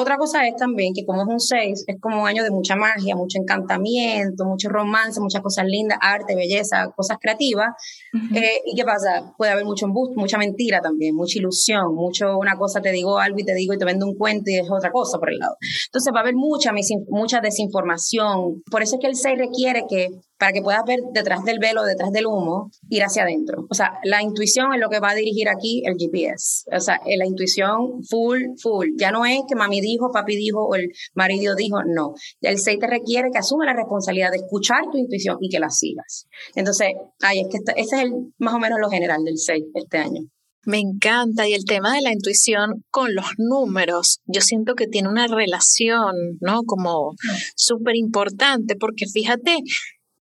[0.00, 2.76] Otra cosa es también que como es un 6, es como un año de mucha
[2.76, 7.70] magia, mucho encantamiento, mucho romance, muchas cosas lindas, arte, belleza, cosas creativas.
[8.32, 9.34] Eh, ¿Y qué pasa?
[9.36, 13.40] Puede haber mucho embuste, mucha mentira también, mucha ilusión, mucho una cosa te digo algo
[13.40, 15.56] y te digo y te vendo un cuento y es otra cosa por el lado.
[15.86, 16.72] Entonces va a haber mucha,
[17.08, 18.62] mucha desinformación.
[18.70, 21.84] Por eso es que el 6 requiere que para que puedas ver detrás del velo,
[21.84, 23.66] detrás del humo, ir hacia adentro.
[23.68, 26.64] O sea, la intuición es lo que va a dirigir aquí el GPS.
[26.74, 28.88] O sea, la intuición full, full.
[28.96, 32.14] Ya no es que mami dijo, papi dijo o el marido dijo, no.
[32.40, 35.70] El 6 te requiere que asume la responsabilidad de escuchar tu intuición y que la
[35.70, 36.26] sigas.
[36.54, 36.88] Entonces,
[37.20, 40.22] ahí es que ese es el, más o menos lo general del 6 este año.
[40.64, 45.08] Me encanta y el tema de la intuición con los números, yo siento que tiene
[45.08, 46.62] una relación, ¿no?
[46.64, 47.14] Como
[47.56, 49.56] súper importante, porque fíjate,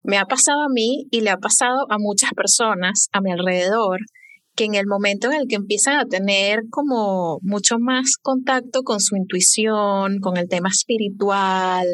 [0.08, 4.00] me ha pasado a mí y le ha pasado a muchas personas a mi alrededor
[4.56, 9.02] que en el momento en el que empiezan a tener como mucho más contacto con
[9.02, 11.86] su intuición, con el tema espiritual,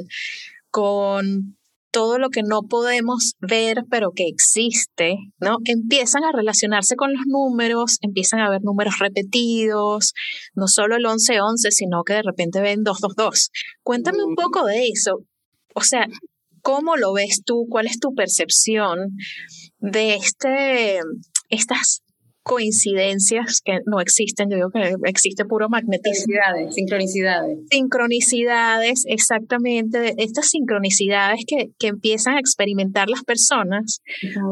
[0.70, 1.58] con
[1.92, 5.58] todo lo que no podemos ver pero que existe, ¿no?
[5.66, 10.14] Empiezan a relacionarse con los números, empiezan a ver números repetidos,
[10.54, 13.50] no solo el 1111, sino que de repente ven 222.
[13.82, 15.26] Cuéntame un poco de eso.
[15.74, 16.08] O sea,
[16.64, 17.68] ¿Cómo lo ves tú?
[17.70, 19.18] ¿Cuál es tu percepción
[19.80, 21.02] de este,
[21.50, 22.03] estas
[22.44, 26.34] coincidencias que no existen, yo digo que existe puro magnetismo.
[26.72, 29.04] Sincronicidades, sincronicidades.
[29.08, 34.02] exactamente, estas sincronicidades que, que, empiezan a experimentar las personas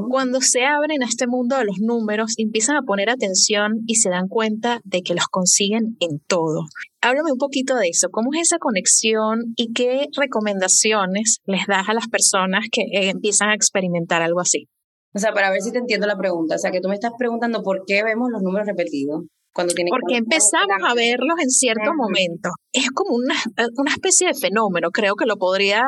[0.10, 4.10] cuando se abren a este mundo de los números, empiezan a poner atención y se
[4.10, 6.66] dan cuenta de que los consiguen en todo.
[7.02, 11.94] Háblame un poquito de eso, ¿cómo es esa conexión y qué recomendaciones les das a
[11.94, 14.68] las personas que eh, empiezan a experimentar algo así?
[15.14, 16.56] O sea, para ver si te entiendo la pregunta.
[16.56, 19.24] O sea, que tú me estás preguntando por qué vemos los números repetidos.
[19.54, 22.52] Cuando tiene Porque empezamos a verlos en cierto momento.
[22.72, 23.36] Es como una,
[23.76, 25.82] una, especie de fenómeno, creo que lo podría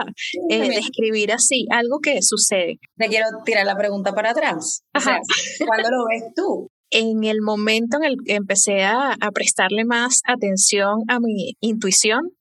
[0.49, 2.79] eh, describir así, algo que sucede.
[2.97, 4.83] Te quiero tirar la pregunta para atrás.
[4.93, 5.17] O sea,
[5.65, 6.67] ¿cuándo lo ves tú?
[6.89, 12.31] En el momento en el que empecé a, a prestarle más atención a mi intuición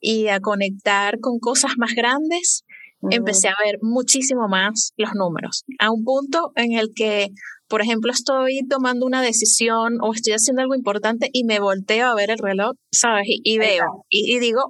[0.00, 2.64] y a conectar con cosas más grandes,
[3.10, 7.28] empecé a ver muchísimo más los números, a un punto en el que,
[7.68, 12.14] por ejemplo, estoy tomando una decisión o estoy haciendo algo importante y me volteo a
[12.14, 13.26] ver el reloj, ¿sabes?
[13.26, 14.62] Y, veo y, digo,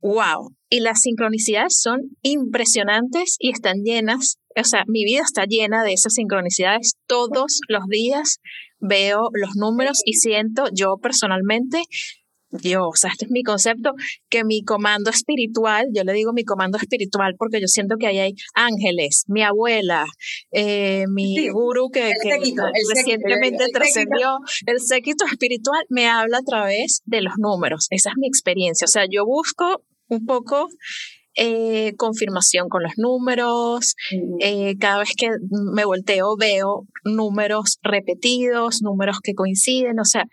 [0.00, 5.84] wow, y las sincronicidades son impresionantes y están llenas, o sea, mi vida está llena
[5.84, 8.38] de esas sincronicidades todos los días.
[8.84, 11.84] Veo los números y siento yo personalmente
[12.52, 13.92] yo, o sea, este es mi concepto,
[14.28, 18.18] que mi comando espiritual, yo le digo mi comando espiritual porque yo siento que ahí
[18.18, 20.04] hay ángeles, mi abuela,
[20.50, 22.12] eh, mi guru que,
[22.94, 28.26] recientemente trascendió, el séquito espiritual me habla a través de los números, esa es mi
[28.26, 30.68] experiencia, o sea, yo busco un poco
[31.34, 33.94] eh, confirmación con los números.
[34.40, 39.98] Eh, cada vez que me volteo veo números repetidos, números que coinciden.
[39.98, 40.26] O sea,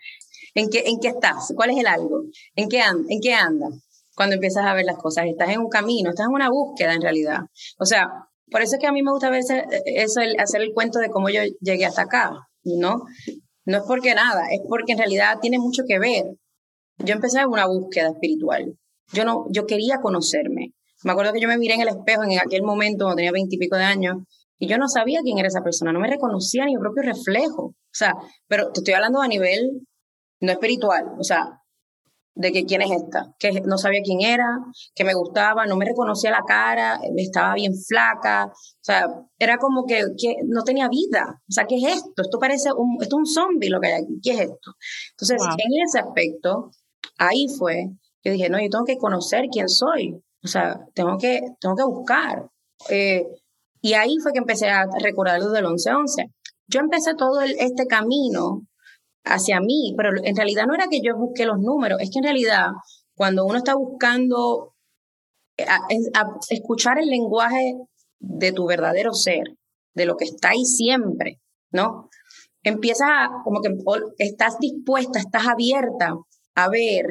[0.54, 1.52] ¿En qué, ¿En qué estás?
[1.54, 2.22] ¿Cuál es el algo?
[2.56, 3.70] ¿En qué, ¿En qué andas
[4.14, 5.26] cuando empiezas a ver las cosas?
[5.26, 7.40] Estás en un camino, estás en una búsqueda en realidad.
[7.78, 8.08] O sea,
[8.50, 11.10] por eso es que a mí me gusta ver eso, el, hacer el cuento de
[11.10, 12.32] cómo yo llegué hasta acá,
[12.64, 13.04] ¿no?
[13.64, 16.24] No es porque nada, es porque en realidad tiene mucho que ver.
[16.98, 18.74] Yo empecé en una búsqueda espiritual.
[19.12, 20.74] Yo no, yo quería conocerme.
[21.04, 23.76] Me acuerdo que yo me miré en el espejo en aquel momento, cuando tenía veintipico
[23.76, 24.16] de años,
[24.58, 27.62] y yo no sabía quién era esa persona, no me reconocía ni mi propio reflejo.
[27.62, 28.14] O sea,
[28.46, 29.86] pero te estoy hablando a nivel
[30.40, 31.60] no espiritual, o sea,
[32.34, 34.46] de que quién es esta, que no sabía quién era,
[34.94, 39.06] que me gustaba, no me reconocía la cara, estaba bien flaca, o sea,
[39.38, 40.04] era como que,
[40.46, 42.22] no tenía vida, o sea, ¿qué es esto?
[42.22, 44.74] Esto parece un, esto es un zombie lo que hay aquí, ¿qué es esto?
[45.10, 46.70] Entonces, en ese aspecto,
[47.18, 47.90] ahí fue,
[48.24, 51.84] yo dije, no, yo tengo que conocer quién soy, o sea, tengo que, tengo que
[51.84, 52.48] buscar,
[52.88, 53.26] Eh,
[53.82, 56.32] y ahí fue que empecé a recordar lo del 11-11.
[56.66, 58.66] Yo empecé todo este camino
[59.24, 62.24] hacia mí, pero en realidad no era que yo busqué los números, es que en
[62.24, 62.68] realidad
[63.14, 64.74] cuando uno está buscando
[65.58, 65.66] eh,
[66.50, 67.74] escuchar el lenguaje
[68.18, 69.44] de tu verdadero ser,
[69.94, 72.08] de lo que está ahí siempre, ¿no?
[72.62, 73.70] Empiezas a, como que
[74.18, 76.14] estás dispuesta, estás abierta
[76.54, 77.06] a ver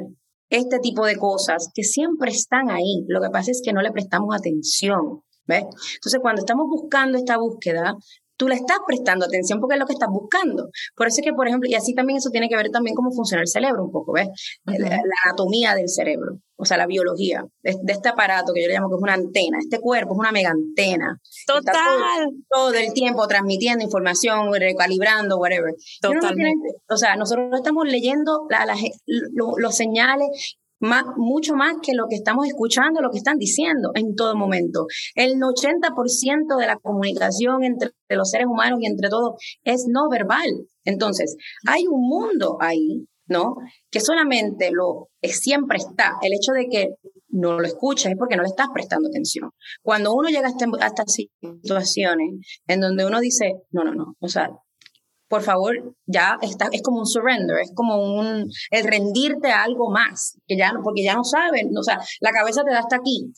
[0.49, 3.05] este tipo de cosas que siempre están ahí.
[3.07, 5.23] Lo que pasa es que no le prestamos atención.
[5.47, 5.63] ¿ves?
[5.95, 7.95] Entonces, cuando estamos buscando esta búsqueda,
[8.39, 10.69] tú le estás prestando atención porque es lo que estás buscando.
[10.95, 13.11] Por eso es que, por ejemplo, y así también eso tiene que ver también cómo
[13.11, 14.29] funciona el cerebro un poco, ¿ves?
[14.65, 18.89] la, anatomía del cerebro, o sea, la biología de, este aparato que yo le llamo
[18.89, 19.57] que es una antena.
[19.59, 21.19] Este cuerpo es una mega antena.
[21.45, 21.75] Total.
[22.49, 25.73] Todo, el tiempo transmitiendo información, recalibrando, whatever.
[26.01, 26.69] Totalmente.
[26.87, 28.47] o sea, nosotros estamos leyendo
[29.05, 34.35] los señales mucho más que lo que estamos escuchando, lo que están diciendo en todo
[34.35, 34.85] momento.
[35.15, 40.49] El 80% de la comunicación entre los seres humanos y entre todos es no verbal.
[40.85, 41.35] Entonces,
[41.67, 43.55] hay un mundo ahí, ¿no?
[43.91, 46.13] Que solamente lo siempre está.
[46.21, 46.95] El hecho de que
[47.29, 49.51] no lo escuchas es porque no le estás prestando atención.
[49.81, 54.15] Cuando uno llega a, este, a estas situaciones en donde uno dice, no, no, no,
[54.19, 54.49] o sea,
[55.29, 59.89] por favor, ya está, es como un surrender, es como un, el rendirte a algo
[59.91, 63.31] más, que ya, porque ya no saben, o sea, la cabeza te da hasta aquí,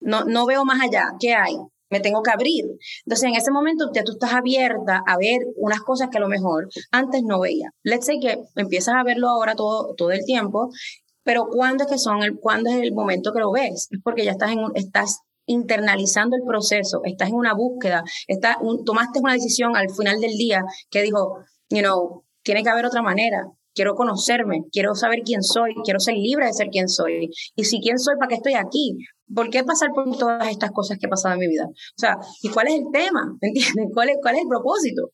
[0.00, 1.56] no, no veo más allá, ¿qué hay?
[1.88, 2.64] Me tengo que abrir.
[3.04, 6.28] Entonces, en ese momento ya tú estás abierta a ver unas cosas que a lo
[6.28, 7.70] mejor antes no veía.
[7.84, 10.70] Let's say que empiezas a verlo ahora todo, todo el tiempo,
[11.22, 13.86] pero ¿cuándo es que son el, cuándo es el momento que lo ves?
[13.90, 19.20] Es porque ya estás en, estás internalizando el proceso, estás en una búsqueda, estás, tomaste
[19.20, 21.38] una decisión al final del día que dijo,
[21.70, 26.14] you know, tiene que haber otra manera, quiero conocerme, quiero saber quién soy, quiero ser
[26.14, 27.30] libre de ser quien soy.
[27.54, 28.96] Y si quién soy, ¿para qué estoy aquí?
[29.34, 31.66] ¿Por qué pasar por todas estas cosas que he pasado en mi vida?
[31.66, 33.36] O sea, ¿y cuál es el tema?
[33.40, 33.86] ¿Entiendes?
[33.92, 35.10] ¿Cuál es, cuál es el propósito?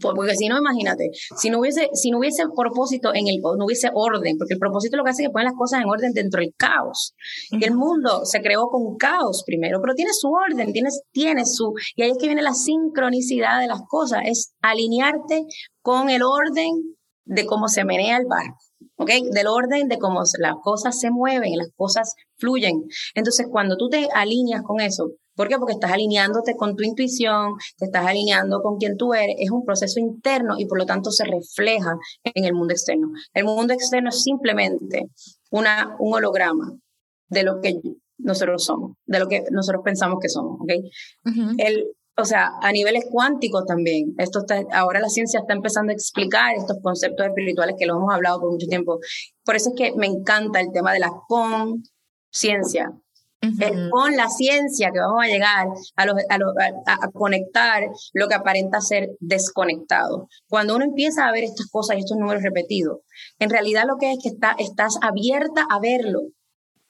[0.00, 3.90] Porque si no, imagínate, si no hubiese, si no hubiese propósito en el, no hubiese
[3.94, 6.40] orden, porque el propósito lo que hace es que pone las cosas en orden dentro
[6.40, 7.14] del caos.
[7.50, 11.72] Y el mundo se creó con caos primero, pero tiene su orden, tiene, tiene su,
[11.94, 15.44] y ahí es que viene la sincronicidad de las cosas, es alinearte
[15.82, 18.65] con el orden de cómo se menea el barco.
[18.96, 19.10] ¿Ok?
[19.30, 22.84] Del orden de cómo las cosas se mueven, las cosas fluyen.
[23.14, 25.58] Entonces, cuando tú te alineas con eso, ¿Por qué?
[25.58, 29.36] Porque estás alineándote con tu intuición, te estás alineando con quien tú eres.
[29.38, 33.08] Es un proceso interno y por lo tanto se refleja en el mundo externo.
[33.34, 35.10] El mundo externo es simplemente
[35.50, 36.72] una, un holograma
[37.28, 37.74] de lo que
[38.16, 40.58] nosotros somos, de lo que nosotros pensamos que somos.
[40.62, 40.72] ¿ok?
[41.58, 41.84] el,
[42.18, 44.14] o sea, a niveles cuánticos también.
[44.18, 48.12] Esto está, ahora la ciencia está empezando a explicar estos conceptos espirituales que lo hemos
[48.12, 48.98] hablado por mucho tiempo.
[49.44, 52.92] Por eso es que me encanta el tema de la conciencia,
[53.42, 60.28] es con la ciencia que vamos a llegar a, conectar lo que aparenta ser desconectado.
[60.48, 63.00] Cuando uno empieza a ver estas cosas y estos números repetidos,
[63.38, 66.22] en realidad lo que es que está, estás abierta a verlo.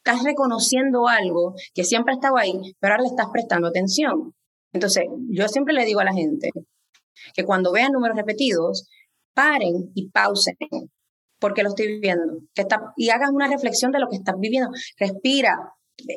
[0.05, 4.35] Estás reconociendo algo que siempre ha estado ahí, pero ahora le estás prestando atención.
[4.77, 6.51] Entonces, yo siempre le digo a la gente
[7.35, 8.87] que cuando vean números repetidos,
[9.33, 10.57] paren y pausen
[11.39, 12.41] porque lo estoy viviendo.
[12.55, 14.69] Que está, y hagan una reflexión de lo que estás viviendo.
[14.99, 15.57] Respira,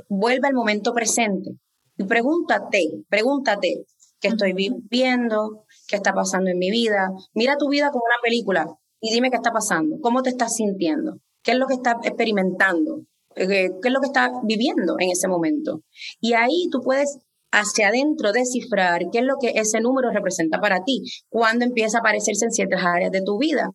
[0.09, 1.51] vuelve al momento presente
[1.97, 3.85] y pregúntate, pregúntate
[4.19, 7.09] qué estoy viviendo, qué está pasando en mi vida.
[7.33, 8.67] Mira tu vida como una película
[8.99, 13.03] y dime qué está pasando, cómo te estás sintiendo, qué es lo que estás experimentando,
[13.35, 15.81] eh, qué es lo que estás viviendo en ese momento.
[16.19, 17.19] Y ahí tú puedes
[17.51, 22.01] hacia adentro descifrar qué es lo que ese número representa para ti, cuando empieza a
[22.01, 23.71] aparecerse en ciertas áreas de tu vida.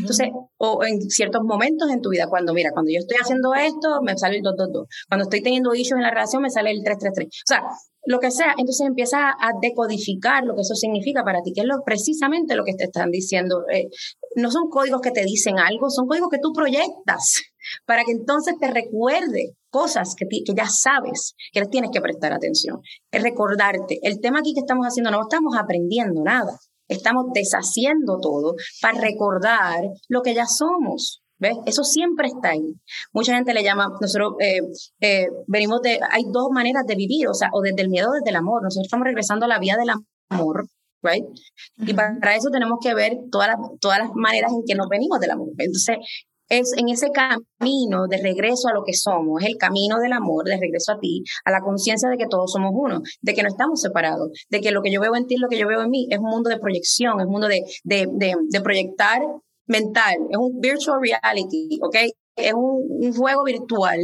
[0.00, 4.00] Entonces, o en ciertos momentos en tu vida, cuando mira, cuando yo estoy haciendo esto,
[4.02, 4.86] me sale el 222.
[5.08, 7.28] Cuando estoy teniendo issues en la relación, me sale el 333.
[7.28, 7.62] O sea,
[8.04, 11.66] lo que sea, entonces empiezas a decodificar lo que eso significa para ti, que es
[11.66, 13.64] lo, precisamente lo que te están diciendo.
[13.72, 13.88] Eh,
[14.34, 17.42] no son códigos que te dicen algo, son códigos que tú proyectas
[17.86, 22.32] para que entonces te recuerde cosas que, que ya sabes, que les tienes que prestar
[22.32, 22.80] atención.
[23.10, 23.98] Es recordarte.
[24.02, 26.58] El tema aquí que estamos haciendo, no estamos aprendiendo nada.
[26.88, 31.22] Estamos deshaciendo todo para recordar lo que ya somos.
[31.40, 31.56] ¿Ves?
[31.66, 32.74] Eso siempre está ahí.
[33.12, 34.60] Mucha gente le llama, nosotros eh,
[35.00, 38.12] eh, venimos de, hay dos maneras de vivir, o sea, o desde el miedo o
[38.14, 38.62] desde el amor.
[38.62, 39.90] Nosotros estamos regresando a la vía del
[40.30, 40.66] amor,
[41.02, 41.24] right?
[41.76, 45.20] Y para eso tenemos que ver todas las, todas las maneras en que nos venimos
[45.20, 45.50] del amor.
[45.58, 45.98] Entonces,
[46.48, 50.44] es en ese camino de regreso a lo que somos, es el camino del amor,
[50.44, 53.48] de regreso a ti, a la conciencia de que todos somos uno, de que no
[53.48, 55.90] estamos separados, de que lo que yo veo en ti, lo que yo veo en
[55.90, 58.06] mí, es un mundo de proyección, es un mundo de, de,
[58.48, 59.20] de, proyectar
[59.66, 61.96] mental, es un virtual reality, ¿ok?
[62.38, 63.98] es un, juego virtual,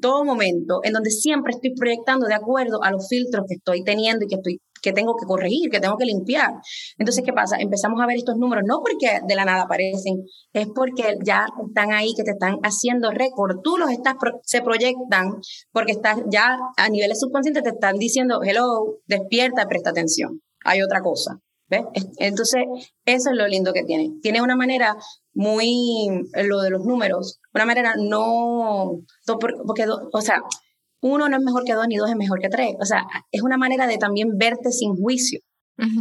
[0.00, 4.24] todo momento, en donde siempre estoy proyectando de acuerdo a los filtros que estoy teniendo
[4.24, 6.50] y que estoy que tengo que corregir, que tengo que limpiar.
[6.98, 7.56] Entonces, ¿qué pasa?
[7.58, 11.92] Empezamos a ver estos números, no porque de la nada aparecen, es porque ya están
[11.92, 13.58] ahí, que te están haciendo récord.
[13.62, 14.14] Tú los estás,
[14.44, 15.40] se proyectan
[15.72, 20.40] porque estás ya a niveles subconscientes, te están diciendo, hello, despierta, presta atención.
[20.64, 21.38] Hay otra cosa.
[21.68, 21.82] ¿Ves?
[22.18, 22.64] Entonces,
[23.04, 24.10] eso es lo lindo que tiene.
[24.22, 24.96] Tiene una manera
[25.32, 28.98] muy, lo de los números, una manera no,
[29.40, 30.42] porque, o sea,
[31.00, 32.74] uno no es mejor que dos ni dos es mejor que tres.
[32.80, 35.40] O sea, es una manera de también verte sin juicio,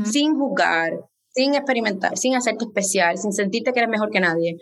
[0.04, 0.94] sin juzgar,
[1.30, 4.58] sin experimentar, sin hacerte especial, sin sentirte que eres mejor que nadie.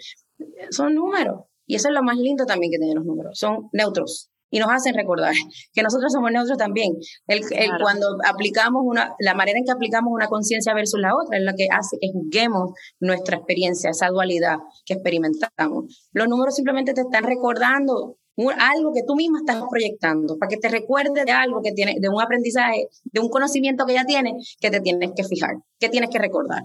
[0.69, 1.41] Son números.
[1.65, 3.37] Y eso es lo más lindo también que tienen los números.
[3.37, 5.33] Son neutros y nos hacen recordar
[5.73, 6.93] que nosotros somos neutros también.
[7.27, 7.41] El,
[7.81, 11.53] cuando aplicamos una, la manera en que aplicamos una conciencia versus la otra es la
[11.53, 16.09] que hace que juzguemos nuestra experiencia, esa dualidad que experimentamos.
[16.13, 18.17] Los números simplemente te están recordando
[18.57, 22.09] algo que tú misma estás proyectando, para que te recuerde de algo que tiene, de
[22.09, 26.09] un aprendizaje, de un conocimiento que ya tienes, que te tienes que fijar, que tienes
[26.09, 26.63] que recordar.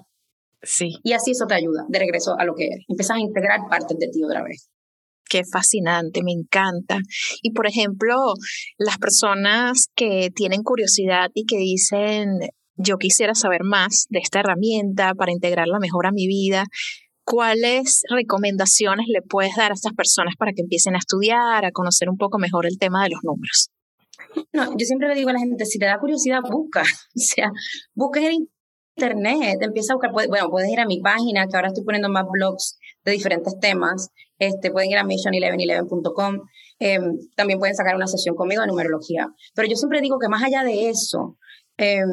[0.62, 0.90] Sí.
[1.02, 2.84] Y así eso te ayuda de regreso a lo que eres.
[2.88, 4.70] Empiezas a integrar partes de ti otra vez.
[5.28, 6.98] Qué fascinante, me encanta.
[7.40, 8.34] Y por ejemplo,
[8.76, 12.38] las personas que tienen curiosidad y que dicen,
[12.76, 16.66] yo quisiera saber más de esta herramienta para integrarla mejor a mi vida,
[17.24, 22.08] ¿cuáles recomendaciones le puedes dar a estas personas para que empiecen a estudiar, a conocer
[22.08, 23.70] un poco mejor el tema de los números?
[24.52, 26.82] No, yo siempre le digo a la gente, si te da curiosidad, busca.
[27.16, 27.50] O sea,
[27.94, 28.48] busca en
[28.96, 32.24] internet, empieza a buscar, bueno, puedes ir a mi página, que ahora estoy poniendo más
[32.30, 36.40] blogs de diferentes temas, este, pueden ir a mission1111.com,
[36.78, 39.28] em, también pueden sacar una sesión conmigo de numerología.
[39.54, 41.38] Pero yo siempre digo que más allá de eso,
[41.76, 42.08] em,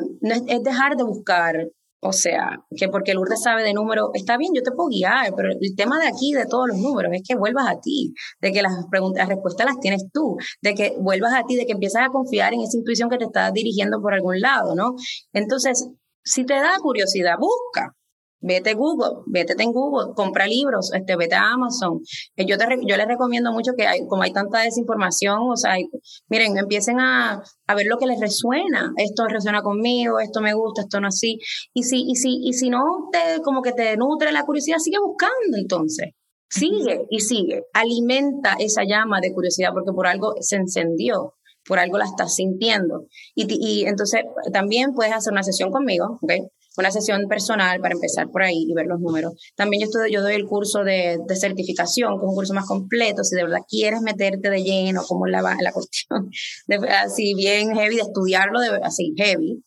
[0.48, 1.56] es dejar de buscar
[2.02, 5.50] o sea, que porque Lourdes sabe de números, está bien, yo te puedo guiar, pero
[5.50, 8.62] el tema de aquí, de todos los números, es que vuelvas a ti, de que
[8.62, 12.04] las preguntas, las respuestas las tienes tú, de que vuelvas a ti, de que empiezas
[12.04, 14.96] a confiar en esa intuición que te está dirigiendo por algún lado, ¿no?
[15.34, 15.90] Entonces,
[16.24, 17.94] si te da curiosidad, busca,
[18.42, 22.00] Vete a Google, vete en Google, compra libros, este, vete a Amazon.
[22.38, 25.76] Eh, yo, te, yo les recomiendo mucho que hay, como hay tanta desinformación, o sea,
[26.30, 28.94] miren, empiecen a, a, ver lo que les resuena.
[28.98, 31.40] Esto resuena conmigo, esto me gusta, esto no así.
[31.74, 32.82] Y si, y si, y si no
[33.12, 36.12] te, como que te nutre la curiosidad, sigue buscando entonces.
[36.50, 37.64] Sigue y sigue.
[37.74, 41.36] Alimenta esa llama de curiosidad porque por algo se encendió
[41.68, 43.06] por algo la estás sintiendo.
[43.36, 44.22] Y, y, entonces
[44.52, 46.32] también puedes hacer una sesión conmigo, ¿ok?
[46.80, 49.34] Una sesión personal para empezar por ahí y ver los números.
[49.56, 53.24] También yo, estoy, yo doy el curso de, certificación, que es un curso más completo,
[53.24, 56.30] si de verdad quieres meterte de lleno, como la, la cuestión,
[56.68, 59.64] de, así bien heavy, de estudiarlo así heavy.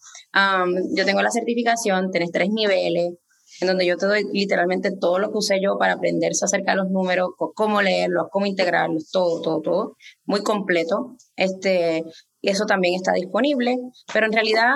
[0.97, 3.15] Yo tengo la certificación, tenés tres niveles,
[3.61, 6.79] en donde yo te doy literalmente todo lo que usé yo para aprenderse acerca de
[6.79, 11.17] los números, cómo leerlos, cómo integrarlos, todo, todo, todo, muy completo.
[11.37, 12.05] Este,
[12.41, 13.77] y eso también está disponible,
[14.13, 14.75] pero en realidad,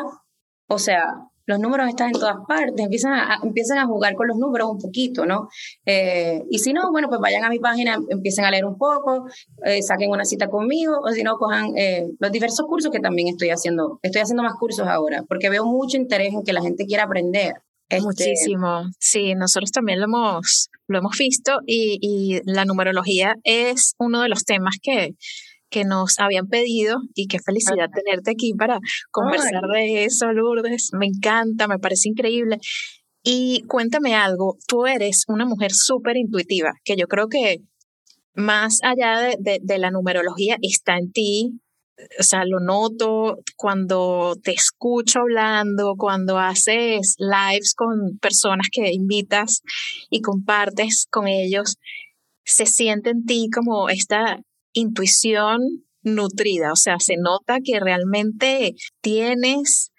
[0.69, 1.03] o sea,
[1.47, 4.79] los números están en todas partes, empiezan a, empiezan a jugar con los números un
[4.79, 5.49] poquito, ¿no?
[5.85, 9.27] Eh, y si no, bueno, pues vayan a mi página, empiecen a leer un poco,
[9.65, 13.29] eh, saquen una cita conmigo, o si no, cojan eh, los diversos cursos que también
[13.29, 14.01] estoy haciendo.
[14.03, 17.55] Estoy haciendo más cursos ahora, porque veo mucho interés en que la gente quiera aprender.
[17.89, 18.83] Este, Muchísimo.
[18.99, 24.29] Sí, nosotros también lo hemos, lo hemos visto y, y la numerología es uno de
[24.29, 25.15] los temas que
[25.71, 28.79] que nos habían pedido y qué felicidad tenerte aquí para
[29.11, 30.91] conversar de eso, Lourdes.
[30.93, 32.59] Me encanta, me parece increíble.
[33.23, 37.59] Y cuéntame algo, tú eres una mujer súper intuitiva, que yo creo que
[38.35, 41.61] más allá de, de, la numerología está en ti,
[42.21, 49.63] o sea, lo noto cuando te escucho hablando, cuando haces lives con personas que invitas
[50.11, 51.79] y compartes con ellos,
[52.45, 54.41] se siente en ti como esta
[54.77, 55.61] intuición
[56.03, 59.91] nutrida, o sea, se nota que realmente tienes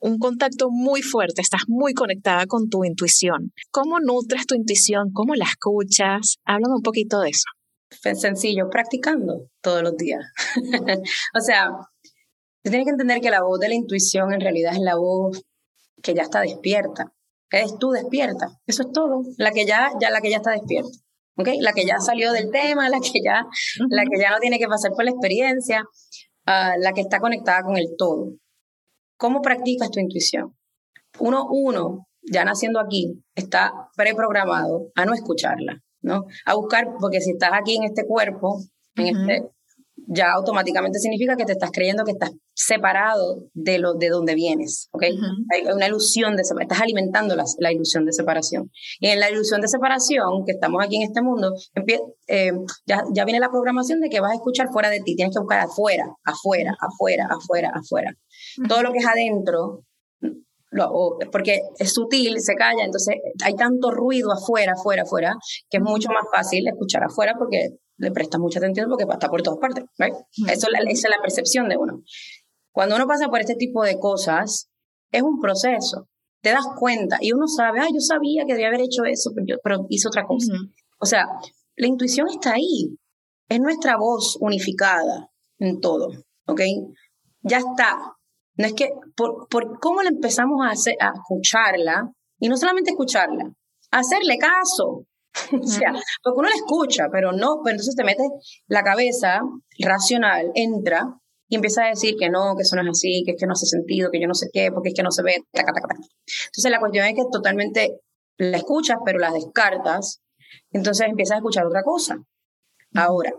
[0.00, 3.52] un contacto muy fuerte, estás muy conectada con tu intuición.
[3.70, 5.10] ¿Cómo nutres tu intuición?
[5.12, 6.36] ¿Cómo la escuchas?
[6.44, 7.48] Háblame un poquito de eso.
[7.90, 10.20] Sencillo, practicando todos los días.
[11.34, 11.70] o sea,
[12.62, 15.42] tienes que entender que la voz de la intuición en realidad es la voz
[16.02, 17.12] que ya está despierta.
[17.50, 18.50] Eres tú despierta.
[18.66, 19.22] Eso es todo.
[19.38, 20.90] La que ya, ya la que ya está despierta.
[21.60, 23.44] La que ya salió del tema, la que ya,
[23.88, 25.84] la que ya no tiene que pasar por la experiencia,
[26.46, 28.32] ah, la que está conectada con el todo.
[29.16, 30.56] ¿Cómo practicas tu intuición?
[31.20, 36.24] Uno, uno, ya naciendo aquí, está preprogramado a no escucharla, ¿no?
[36.44, 38.60] A buscar, porque si estás aquí en este cuerpo,
[38.96, 39.48] en este,
[40.08, 44.88] ya automáticamente significa que te estás creyendo que estás separado de lo de donde vienes,
[44.92, 45.02] ¿ok?
[45.02, 48.70] Hay una ilusión de estás alimentando la, la, ilusión de separación.
[49.00, 51.54] Y en la ilusión de separación, que estamos aquí en este mundo,
[52.26, 52.52] eh,
[52.86, 55.40] ya, ya viene la programación de que vas a escuchar fuera de ti, tienes que
[55.40, 58.10] buscar afuera, afuera, afuera, afuera, afuera.
[58.66, 59.84] Todo lo que es adentro,
[60.70, 65.36] lo, porque es sutil, se calla, entonces hay tanto ruido afuera, afuera, afuera,
[65.68, 69.42] que es mucho más fácil escuchar afuera porque le presta mucha atención porque está por
[69.42, 69.84] todas partes.
[69.96, 72.02] Eso esa es la percepción de uno.
[72.72, 74.68] Cuando uno pasa por este tipo de cosas,
[75.10, 76.08] es un proceso.
[76.40, 79.32] Te das cuenta y uno sabe, ah, yo sabía que debía haber hecho eso,
[79.62, 80.52] pero, hice otra cosa.
[81.00, 81.26] O sea,
[81.76, 82.96] la intuición está ahí.
[83.48, 86.08] Es nuestra voz unificada en todo.
[86.46, 86.60] ¿Ok?
[87.42, 87.98] Ya está.
[88.56, 92.90] No es que, por, por cómo le empezamos a, hacer, a escucharla, y no solamente
[92.90, 93.52] escucharla,
[93.90, 95.06] hacerle caso.
[95.62, 98.26] o sea, porque uno la escucha, pero no, pero entonces te metes
[98.66, 99.40] la cabeza
[99.78, 101.14] racional, entra
[101.48, 103.52] y empieza a decir que no, que eso no es así, que es que no
[103.52, 105.36] hace sentido, que yo no sé qué, porque es que no se ve.
[105.52, 108.00] Entonces la cuestión es que totalmente
[108.36, 110.20] la escuchas, pero la descartas,
[110.70, 112.16] entonces empiezas a escuchar otra cosa.
[112.94, 113.32] Ahora,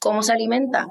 [0.00, 0.86] ¿cómo se alimenta?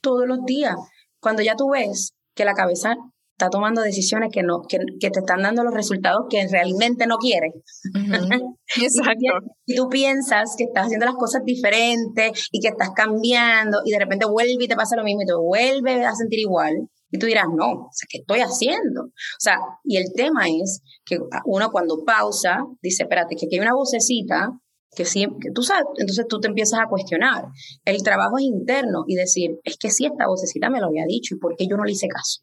[0.00, 0.76] Todos los días.
[1.20, 2.96] Cuando ya tú ves que la cabeza
[3.42, 7.52] está tomando decisiones que, no, que, te están dando los resultados que realmente no quieres.
[8.80, 9.50] Exacto.
[9.66, 13.98] y, tú piensas que estás haciendo las cosas diferentes y que estás cambiando y de
[13.98, 16.88] repente vuelve y te pasa lo mismo y te vuelve a sentir igual.
[17.10, 19.02] Y tú dirás, no, o sea, ¿qué estoy haciendo?
[19.02, 23.60] O sea, y el tema es que uno cuando pausa dice, espérate, que aquí hay
[23.60, 24.50] una vocecita
[24.94, 27.46] que sí, que tú sabes, entonces tú te empiezas a cuestionar.
[27.84, 31.34] El trabajo es interno y decir, es que sí, esta vocecita me lo había dicho
[31.34, 32.42] y por qué yo no le hice caso.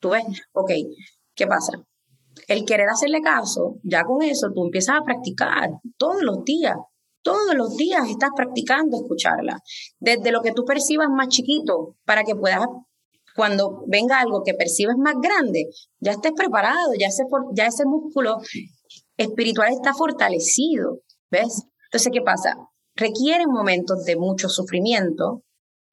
[0.00, 0.70] Tú ves, ok,
[1.34, 1.72] ¿qué pasa?
[2.46, 6.76] El querer hacerle caso, ya con eso tú empiezas a practicar todos los días.
[7.22, 9.58] Todos los días estás practicando escucharla.
[9.98, 12.64] Desde lo que tú percibas más chiquito, para que puedas,
[13.34, 15.66] cuando venga algo que percibes más grande,
[16.00, 17.24] ya estés preparado, ya ese,
[17.54, 18.38] ya ese músculo
[19.16, 21.00] espiritual está fortalecido.
[21.30, 21.66] ¿Ves?
[21.86, 22.56] Entonces, ¿qué pasa?
[22.94, 25.42] Requieren momentos de mucho sufrimiento,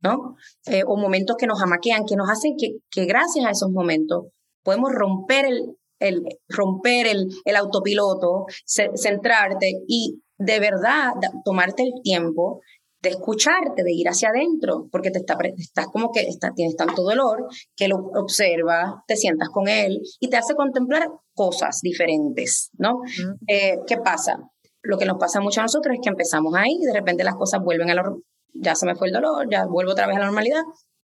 [0.05, 0.35] ¿no?
[0.67, 4.25] Eh, o momentos que nos amaquean, que nos hacen que, que gracias a esos momentos
[4.63, 12.61] podemos romper el, el romper el, el autopiloto, centrarte y de verdad tomarte el tiempo
[13.01, 17.03] de escucharte, de ir hacia adentro, porque te está, estás como que está, tienes tanto
[17.03, 23.01] dolor que lo observas, te sientas con él y te hace contemplar cosas diferentes, ¿no?
[23.47, 24.39] Eh, ¿Qué pasa?
[24.81, 27.35] Lo que nos pasa mucho a nosotros es que empezamos ahí y de repente las
[27.35, 28.21] cosas vuelven a lo,
[28.55, 30.61] ya se me fue el dolor, ya vuelvo otra vez a la normalidad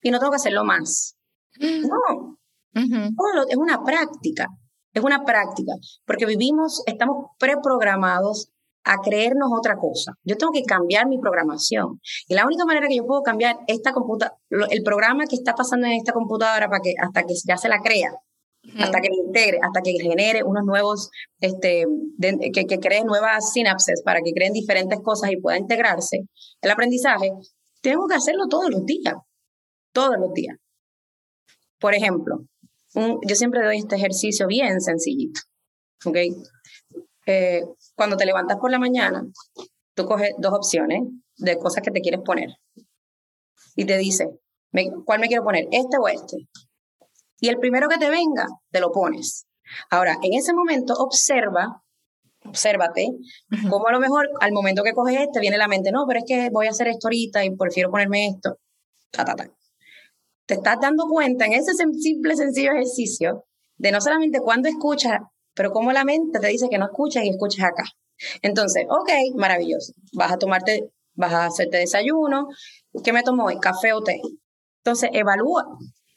[0.02, 1.16] y no tengo que hacerlo más.
[1.60, 1.88] Mm.
[1.88, 2.38] No,
[3.50, 4.48] es una práctica,
[4.94, 5.74] es una práctica,
[6.06, 8.50] porque vivimos, estamos preprogramados
[8.84, 10.14] a creernos otra cosa.
[10.24, 12.02] Yo tengo que cambiar mi programación.
[12.28, 14.38] Y la única manera que yo puedo cambiar esta computadora,
[14.70, 17.80] el programa que está pasando en esta computadora para que, hasta que ya se la
[17.80, 18.12] crea,
[18.80, 21.10] hasta que integre, hasta que genere unos nuevos,
[21.40, 21.86] este,
[22.20, 26.26] que, que cree nuevas sinapses para que creen diferentes cosas y pueda integrarse,
[26.62, 27.32] el aprendizaje,
[27.82, 29.16] tengo que hacerlo todos los días,
[29.92, 30.58] todos los días.
[31.80, 32.46] Por ejemplo,
[32.96, 35.42] yo siempre doy este ejercicio bien sencillito,
[36.06, 36.18] ¿ok?
[37.26, 37.64] Eh,
[37.96, 39.24] cuando te levantas por la mañana,
[39.94, 41.02] tú coges dos opciones
[41.38, 42.50] de cosas que te quieres poner
[43.76, 44.28] y te dice,
[45.06, 45.68] ¿cuál me quiero poner?
[45.72, 46.38] ¿Este o este?
[47.40, 49.46] Y el primero que te venga, te lo pones.
[49.90, 51.82] Ahora, en ese momento, observa,
[52.46, 53.10] obsérvate,
[53.70, 56.26] como a lo mejor al momento que coges este, viene la mente, no, pero es
[56.28, 58.58] que voy a hacer esto ahorita y prefiero ponerme esto.
[59.12, 59.50] Ta, ta, ta.
[60.46, 63.46] Te estás dando cuenta en ese simple, sencillo ejercicio
[63.78, 65.20] de no solamente cuando escuchas,
[65.54, 67.84] pero cómo la mente te dice que no escuchas y escuchas acá.
[68.42, 69.94] Entonces, ok, maravilloso.
[70.14, 72.48] Vas a tomarte, vas a hacerte desayuno.
[73.04, 73.58] ¿Qué me tomo hoy?
[73.60, 74.20] ¿Café o té?
[74.84, 75.66] Entonces, evalúa.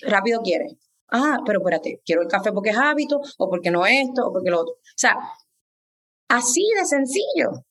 [0.02, 0.76] Rápido quieres
[1.10, 4.50] ah, pero espérate, quiero el café porque es hábito, o porque no esto, o porque
[4.50, 4.74] lo otro.
[4.74, 5.16] O sea,
[6.28, 7.64] así de sencillo.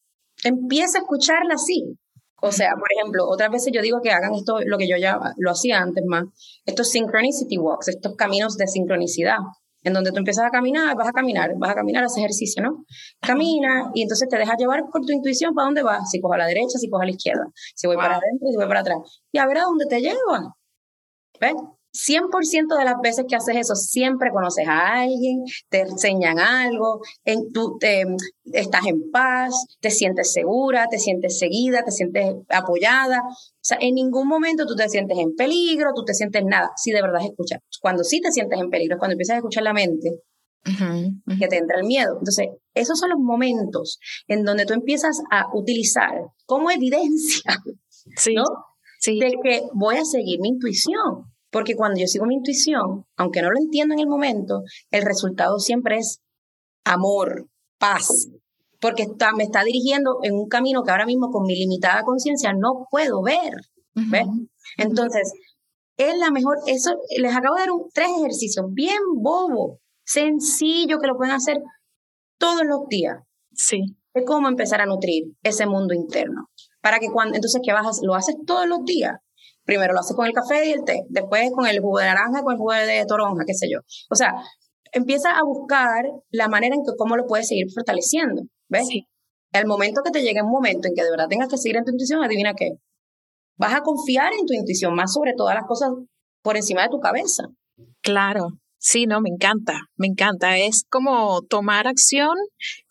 [0.44, 1.98] Empieza a escucharla así.
[2.42, 5.20] O sea, por ejemplo, otras veces yo digo que hagan esto, lo que yo ya
[5.38, 6.26] lo hacía antes más,
[6.66, 9.38] estos synchronicity walks, estos caminos de sincronicidad,
[9.84, 12.86] en donde tú empiezas a caminar, vas a caminar, vas a caminar, haces ejercicio, ¿no?
[13.22, 16.38] Camina y entonces te dejas llevar por tu intuición para dónde vas, si cojo a
[16.38, 19.22] la derecha, si cojo a la izquierda, si voy para adentro, si voy para atrás,
[19.32, 20.56] y a ver a dónde te lleva.
[21.40, 21.54] ¿Ves?
[21.96, 27.52] 100% de las veces que haces eso, siempre conoces a alguien, te enseñan algo, en,
[27.54, 28.04] tú te,
[28.52, 33.22] estás en paz, te sientes segura, te sientes seguida, te sientes apoyada.
[33.26, 36.72] O sea, en ningún momento tú te sientes en peligro, tú te sientes nada.
[36.76, 37.60] Si de verdad escuchas.
[37.82, 40.22] Cuando sí te sientes en peligro es cuando empiezas a escuchar la mente,
[41.40, 42.18] que te entra el miedo.
[42.20, 46.14] Entonces, esos son los momentos en donde tú empiezas a utilizar
[46.46, 47.56] como evidencia,
[48.36, 48.44] ¿no?
[49.06, 51.35] de que voy a seguir mi intuición.
[51.52, 55.60] Porque cuando yo sigo mi intuición, aunque no lo entiendo en el momento, el resultado
[55.60, 56.22] siempre es
[56.84, 58.28] amor, paz,
[58.80, 62.54] porque está, me está dirigiendo en un camino que ahora mismo con mi limitada conciencia
[62.54, 63.54] no puedo ver.
[64.78, 65.32] Entonces,
[65.98, 71.08] es la mejor, eso, les acabo de dar un, tres ejercicios bien bobo, sencillo, que
[71.08, 71.58] lo pueden hacer
[72.38, 73.18] todos los días.
[73.54, 73.96] Sí.
[74.14, 76.50] De cómo empezar a nutrir ese mundo interno.
[76.82, 79.18] Para que cuando, entonces, ¿qué vas a, Lo haces todos los días.
[79.66, 82.44] Primero lo haces con el café y el té, después con el jugo de naranja,
[82.44, 83.80] con el jugo de toronja, qué sé yo.
[84.10, 84.34] O sea,
[84.92, 88.44] empieza a buscar la manera en que cómo lo puedes seguir fortaleciendo.
[88.70, 88.88] ¿Ves?
[88.88, 89.08] Sí.
[89.52, 91.86] El momento que te llegue un momento en que de verdad tengas que seguir en
[91.86, 92.72] tu intuición, adivina qué.
[93.58, 95.90] Vas a confiar en tu intuición más sobre todas las cosas
[96.42, 97.46] por encima de tu cabeza.
[98.02, 98.50] Claro,
[98.88, 100.60] Sí, no, me encanta, me encanta.
[100.60, 102.36] Es como tomar acción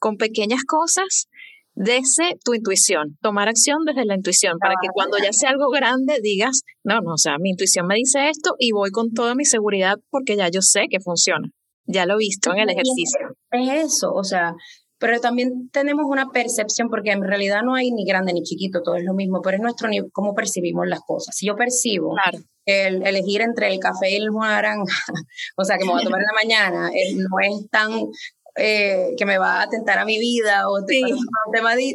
[0.01, 1.29] con pequeñas cosas
[1.75, 6.19] desde tu intuición, tomar acción desde la intuición, para que cuando ya sea algo grande
[6.23, 9.45] digas, no, no, o sea, mi intuición me dice esto y voy con toda mi
[9.45, 11.49] seguridad porque ya yo sé que funciona.
[11.87, 13.37] Ya lo he visto en el ejercicio.
[13.51, 14.55] Es eso, o sea,
[14.99, 18.97] pero también tenemos una percepción, porque en realidad no hay ni grande ni chiquito, todo
[18.97, 21.37] es lo mismo, pero es nuestro cómo percibimos las cosas.
[21.37, 22.15] Si yo percibo
[22.65, 24.85] el elegir entre el café y el naranja,
[25.59, 27.91] o sea, que me voy a tomar en la mañana, no es tan
[28.57, 31.01] eh, que me va a atentar a mi vida o te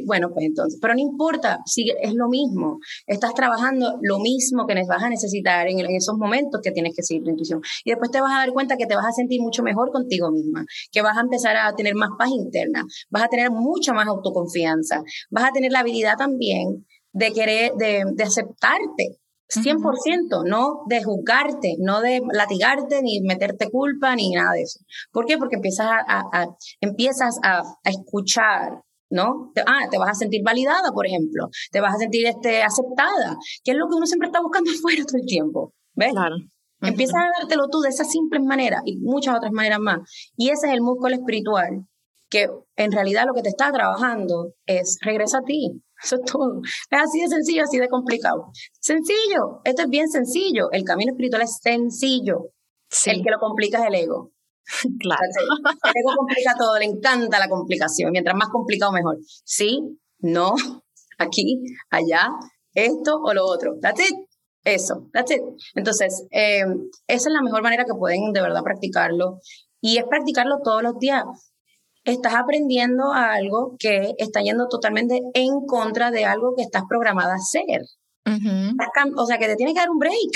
[0.06, 4.76] bueno, pues entonces, pero no importa, sigue, es lo mismo, estás trabajando lo mismo que
[4.88, 7.62] vas a necesitar en, en, esos momentos que tienes que seguir tu intuición.
[7.84, 10.32] Y después te vas a dar cuenta que te vas a sentir mucho mejor contigo
[10.32, 14.08] misma, que vas a empezar a tener más paz interna, vas a tener mucha más
[14.08, 19.20] autoconfianza, vas a tener la habilidad también de querer, de, de aceptarte,
[19.50, 24.80] 100%, no de juzgarte, no de latigarte, ni meterte culpa, ni nada de eso.
[25.12, 25.38] ¿Por qué?
[25.38, 26.46] Porque empiezas a,
[26.82, 29.52] empiezas a, escuchar, ¿no?
[29.66, 33.72] Ah, te vas a sentir validada, por ejemplo, te vas a sentir este, aceptada, que
[33.72, 36.12] es lo que uno siempre está buscando afuera todo el tiempo, ¿ves?
[36.12, 36.36] Claro.
[36.82, 40.00] Empiezas a dártelo tú de esa simple manera y muchas otras maneras más.
[40.38, 41.86] Y ese es el músculo espiritual,
[42.30, 46.62] que en realidad lo que te está trabajando es regresa a ti, eso es todo.
[46.64, 48.52] Es así de sencillo, así de complicado.
[48.80, 50.72] Sencillo, esto es bien sencillo.
[50.72, 52.52] El camino espiritual es sencillo.
[53.06, 54.32] El que lo complica es el ego.
[55.00, 55.22] Claro.
[55.24, 58.12] El ego complica todo, le encanta la complicación.
[58.12, 59.18] Mientras más complicado, mejor.
[59.44, 59.82] Sí,
[60.20, 60.54] no,
[61.18, 62.30] aquí, allá,
[62.74, 63.74] esto o lo otro.
[63.82, 64.16] That's it.
[64.64, 65.42] Eso, that's it.
[65.74, 66.64] Entonces, eh,
[67.08, 69.40] esa es la mejor manera que pueden de verdad practicarlo.
[69.82, 71.24] Y es practicarlo todos los días
[72.04, 77.36] estás aprendiendo algo que está yendo totalmente en contra de algo que estás programada a
[77.36, 77.82] hacer.
[79.18, 80.32] O sea, que te tienes que dar un break.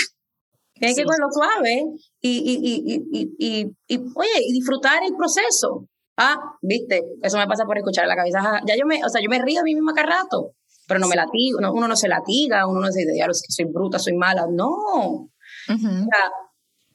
[0.74, 1.84] Tienes que cogerlo suave
[2.20, 5.86] y, y, y, y, oye, y disfrutar el proceso.
[6.16, 8.60] Ah, viste, eso me pasa por escuchar la cabeza.
[8.66, 10.52] Ya yo me, o sea, yo me río a mí misma cada rato,
[10.86, 13.98] pero no me latigo, uno no se latiga, uno no se dice, que soy bruta,
[13.98, 14.46] soy mala.
[14.50, 14.70] No.
[14.70, 15.28] O
[15.66, 16.30] sea,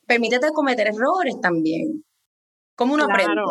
[0.06, 2.04] permítete cometer errores también.
[2.76, 3.42] ¿Cómo uno aprende?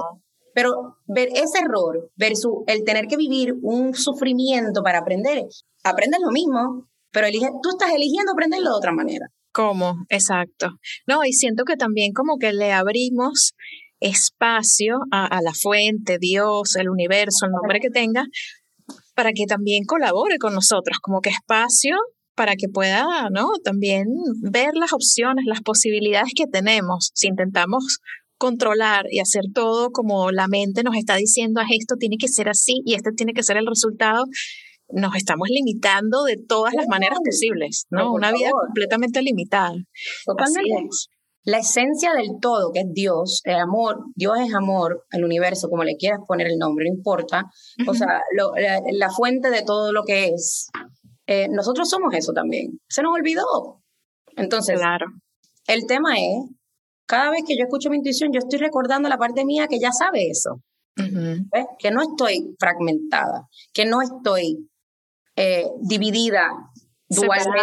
[0.59, 5.45] Pero ver ese error versus el tener que vivir un sufrimiento para aprender,
[5.85, 9.27] aprendes lo mismo, pero elige, tú estás eligiendo aprenderlo de otra manera.
[9.53, 9.95] ¿Cómo?
[10.09, 10.71] Exacto.
[11.07, 13.53] No, y siento que también como que le abrimos
[14.01, 18.25] espacio a, a la fuente, Dios, el universo, el nombre que tenga,
[19.15, 21.95] para que también colabore con nosotros, como que espacio
[22.35, 23.51] para que pueda, ¿no?
[23.63, 24.07] También
[24.43, 27.13] ver las opciones, las posibilidades que tenemos.
[27.15, 28.01] Si intentamos
[28.39, 32.81] controlar y hacer todo como la mente nos está diciendo, esto tiene que ser así
[32.85, 34.25] y este tiene que ser el resultado,
[34.91, 38.13] nos estamos limitando de todas las maneras posibles, ¿no?
[38.13, 39.75] Una vida completamente limitada.
[40.25, 40.89] Totalmente.
[41.45, 45.85] La esencia del todo, que es Dios, el amor, Dios es amor, el universo, como
[45.85, 47.45] le quieras poner el nombre, no importa.
[47.87, 48.21] O sea,
[48.93, 50.69] la, fuente de todo lo que es.
[51.27, 52.81] Eh, nosotros somos eso también.
[52.89, 53.83] Se nos olvidó.
[54.37, 55.07] Entonces, claro.
[55.67, 56.58] el tema es
[57.09, 59.91] cada vez que yo escucho mi intuición, yo estoy recordando la parte mía que ya
[59.91, 60.61] sabe eso.
[61.79, 64.69] Que no estoy fragmentada, que no estoy
[65.37, 66.51] eh, dividida
[67.09, 67.61] dualmente,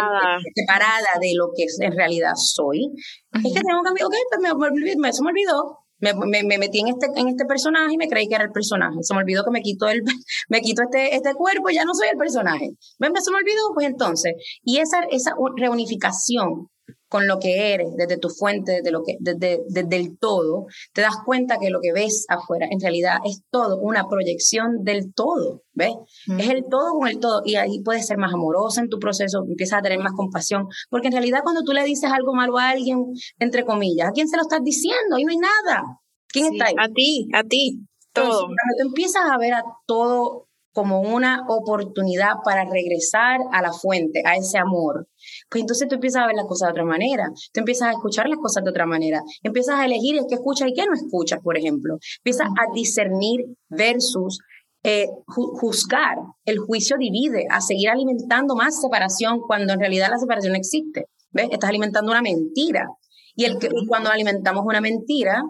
[0.54, 1.18] separada.
[1.20, 2.90] de lo que en realidad soy.
[3.32, 5.78] Es que tengo que ok, pues me, me, me, se me olvidó.
[5.98, 8.96] Me, me, metí en este, en este personaje y me creí que era el personaje.
[9.02, 10.02] Se me olvidó que me quito, el,
[10.48, 12.70] me quito este, este cuerpo y ya no soy el personaje.
[12.98, 13.12] ¿Ven?
[13.16, 14.32] Se me olvidó, pues entonces.
[14.62, 16.68] Y esa, esa reunificación
[17.08, 21.02] con lo que eres, desde tu fuente, desde, lo que, desde, desde el todo, te
[21.02, 25.62] das cuenta que lo que ves afuera en realidad es todo una proyección del todo,
[25.72, 25.94] ¿ves?
[26.38, 29.44] Es el todo con el todo y ahí puedes ser más amorosa en tu proceso,
[29.48, 32.70] empiezas a tener más compasión, porque en realidad cuando tú le dices algo malo a
[32.70, 33.04] alguien,
[33.38, 35.16] entre comillas, ¿a quién se lo estás diciendo?
[35.16, 36.00] Ahí no hay nada.
[36.28, 36.74] ¿Quién está ahí?
[36.78, 38.40] A ti, a ti, todo.
[38.40, 40.45] cuando tú empiezas a ver a todo
[40.76, 45.08] como una oportunidad para regresar a la fuente, a ese amor.
[45.48, 48.28] Pues entonces tú empiezas a ver las cosas de otra manera, tú empiezas a escuchar
[48.28, 51.38] las cosas de otra manera, empiezas a elegir el que escucha y qué no escucha,
[51.40, 51.96] por ejemplo.
[52.18, 54.40] Empiezas a discernir versus
[54.84, 56.18] eh, juzgar.
[56.44, 61.06] El juicio divide, a seguir alimentando más separación cuando en realidad la separación no existe.
[61.30, 61.48] ¿Ves?
[61.52, 62.86] Estás alimentando una mentira.
[63.34, 65.42] Y el que, cuando alimentamos una mentira,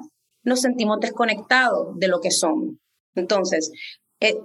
[0.45, 2.77] nos sentimos desconectados de lo que somos.
[3.16, 3.72] Entonces,
[4.20, 4.37] eh,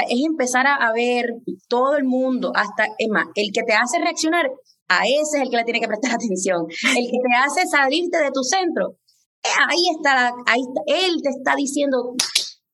[0.00, 1.26] es empezar a, ver
[1.68, 4.50] todo el mundo, hasta, más, el que te hace reaccionar,
[4.88, 6.66] a ese es el que le tiene que prestar atención.
[6.68, 8.96] El que te hace salirte de tu centro,
[9.42, 12.14] eh, ahí está, ahí está, él te está diciendo,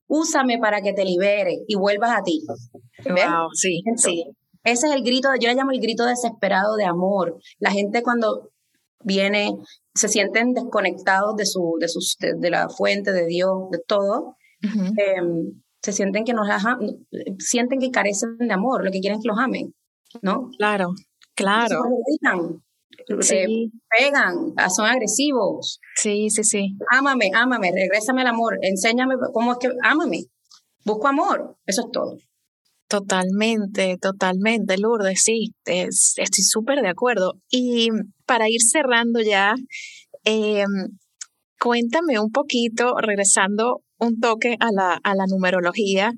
[0.08, 2.42] úsame para que te libere y vuelvas a ti.
[3.04, 4.24] Wow, sí, sí.
[4.62, 7.38] Ese es el grito, yo le llamo el grito desesperado de amor.
[7.58, 8.50] La gente cuando
[9.02, 9.56] viene,
[9.94, 14.36] se sienten desconectados de su, de, sus, de, la fuente, de Dios, de todo
[15.82, 16.46] se sienten que nos
[17.38, 19.74] sienten que carecen de amor, lo que quieren es que los amen,
[20.22, 20.50] ¿no?
[20.58, 20.94] Claro,
[21.34, 21.82] claro.
[23.20, 23.46] Se
[23.88, 25.80] pegan, ah, son agresivos.
[25.96, 26.76] Sí, sí, sí.
[26.92, 30.24] Ámame, ámame, regrésame el amor, enséñame cómo es que, ámame,
[30.84, 32.16] busco amor, eso es todo.
[32.88, 37.34] Totalmente, totalmente, Lourdes, sí, estoy súper de acuerdo.
[37.48, 37.88] Y
[38.26, 39.54] para ir cerrando ya,
[40.24, 40.98] em,
[41.60, 46.12] cuéntame un poquito, regresando un toque a la, a la numerología,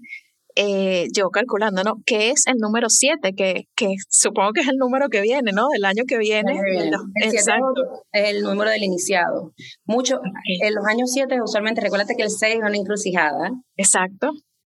[0.55, 1.95] eh, yo calculando, ¿no?
[2.05, 3.33] ¿Qué es el número 7?
[3.35, 5.69] Que, que supongo que es el número que viene, ¿no?
[5.69, 6.59] Del año que viene.
[6.77, 8.05] El, Exacto.
[8.13, 9.53] es el número del iniciado.
[9.87, 10.21] Mucho,
[10.63, 13.51] en los años 7 usualmente, recuérdate que el 6 es una encrucijada.
[13.77, 14.33] Exacto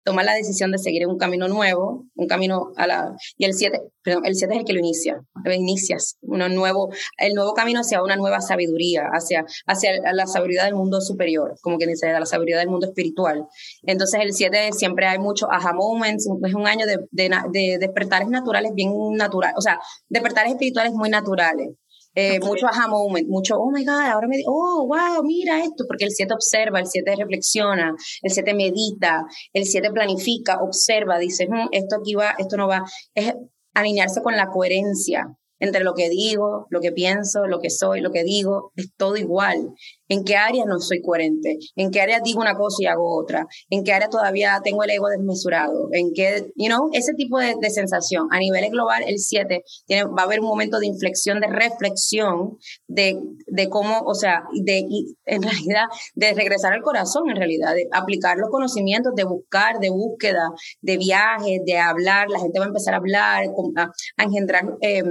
[0.09, 3.15] toma la decisión de seguir un camino nuevo, un camino a la...
[3.37, 6.89] Y el 7, perdón, el 7 es el que lo inicia, lo inicias, uno nuevo,
[7.19, 11.77] el nuevo camino hacia una nueva sabiduría, hacia, hacia la sabiduría del mundo superior, como
[11.77, 13.45] que dice, la sabiduría del mundo espiritual.
[13.83, 18.29] Entonces el 7 siempre hay mucho aha moments, es un año de, de, de despertares
[18.29, 21.69] naturales bien naturales, o sea, despertares espirituales muy naturales.
[22.15, 26.05] Eh, mucho aha moment, mucho, oh my God, ahora me, oh, wow, mira esto, porque
[26.05, 31.69] el 7 observa, el 7 reflexiona, el 7 medita, el 7 planifica, observa, dice, hmm,
[31.71, 32.83] esto aquí va, esto no va.
[33.13, 33.33] Es
[33.73, 38.11] alinearse con la coherencia entre lo que digo, lo que pienso, lo que soy, lo
[38.11, 39.73] que digo, es todo igual.
[40.07, 41.57] ¿En qué área no soy coherente?
[41.75, 43.45] ¿En qué área digo una cosa y hago otra?
[43.69, 45.89] ¿En qué área todavía tengo el ego desmesurado?
[45.91, 48.27] ¿En qué, you know, ese tipo de, sensación?
[48.31, 52.57] A nivel global, el 7 tiene, va a haber un momento de inflexión, de reflexión,
[52.87, 54.87] de, de cómo, o sea, de,
[55.25, 55.85] en realidad,
[56.15, 60.49] de regresar al corazón, en realidad, de aplicar los conocimientos, de buscar, de búsqueda,
[60.81, 63.43] de viajes, de hablar, la gente va a empezar a hablar,
[63.75, 65.03] a, engendrar eh,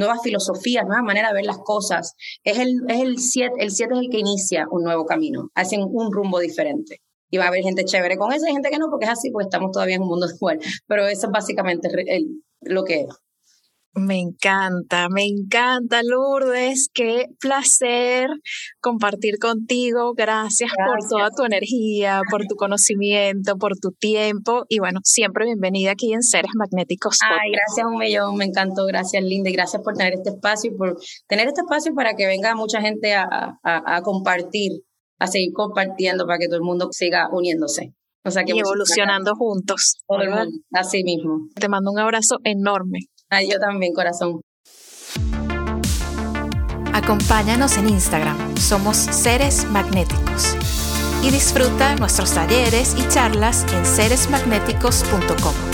[0.00, 2.14] nuevas filosofías, nuevas maneras de ver las cosas.
[2.42, 5.82] Es el, es el 7, el 7 es el que inicia un nuevo camino, hacen
[5.82, 7.00] un rumbo diferente.
[7.32, 9.30] Y va a haber gente chévere con eso y gente que no, porque es así,
[9.30, 10.58] porque estamos todavía en un mundo igual.
[10.88, 11.88] Pero eso es básicamente
[12.62, 13.06] lo que.
[13.94, 16.90] Me encanta, me encanta, Lourdes.
[16.94, 18.28] Qué placer
[18.80, 20.14] compartir contigo.
[20.14, 24.64] Gracias, por toda tu energía, por tu conocimiento, por tu tiempo.
[24.68, 27.18] Y bueno, siempre bienvenida aquí en Seres Magnéticos.
[27.28, 28.86] Ay, gracias un millón, me encantó.
[28.86, 29.50] Gracias, Linda.
[29.50, 32.80] Y gracias por tener este espacio y por tener este espacio para que venga mucha
[32.80, 33.26] gente a,
[33.64, 34.70] a, compartir,
[35.18, 37.92] a seguir compartiendo para que todo el mundo siga uniéndose.
[38.24, 40.02] O sea, que y evolucionando juntos.
[40.72, 41.48] Así mismo.
[41.54, 43.00] Te mando un abrazo enorme.
[43.30, 44.40] Ay, yo también, corazón.
[46.92, 50.56] Acompáñanos en Instagram, somos Seres Magnéticos.
[51.22, 55.69] Y disfruta nuestros talleres y charlas en seresmagnéticos.com.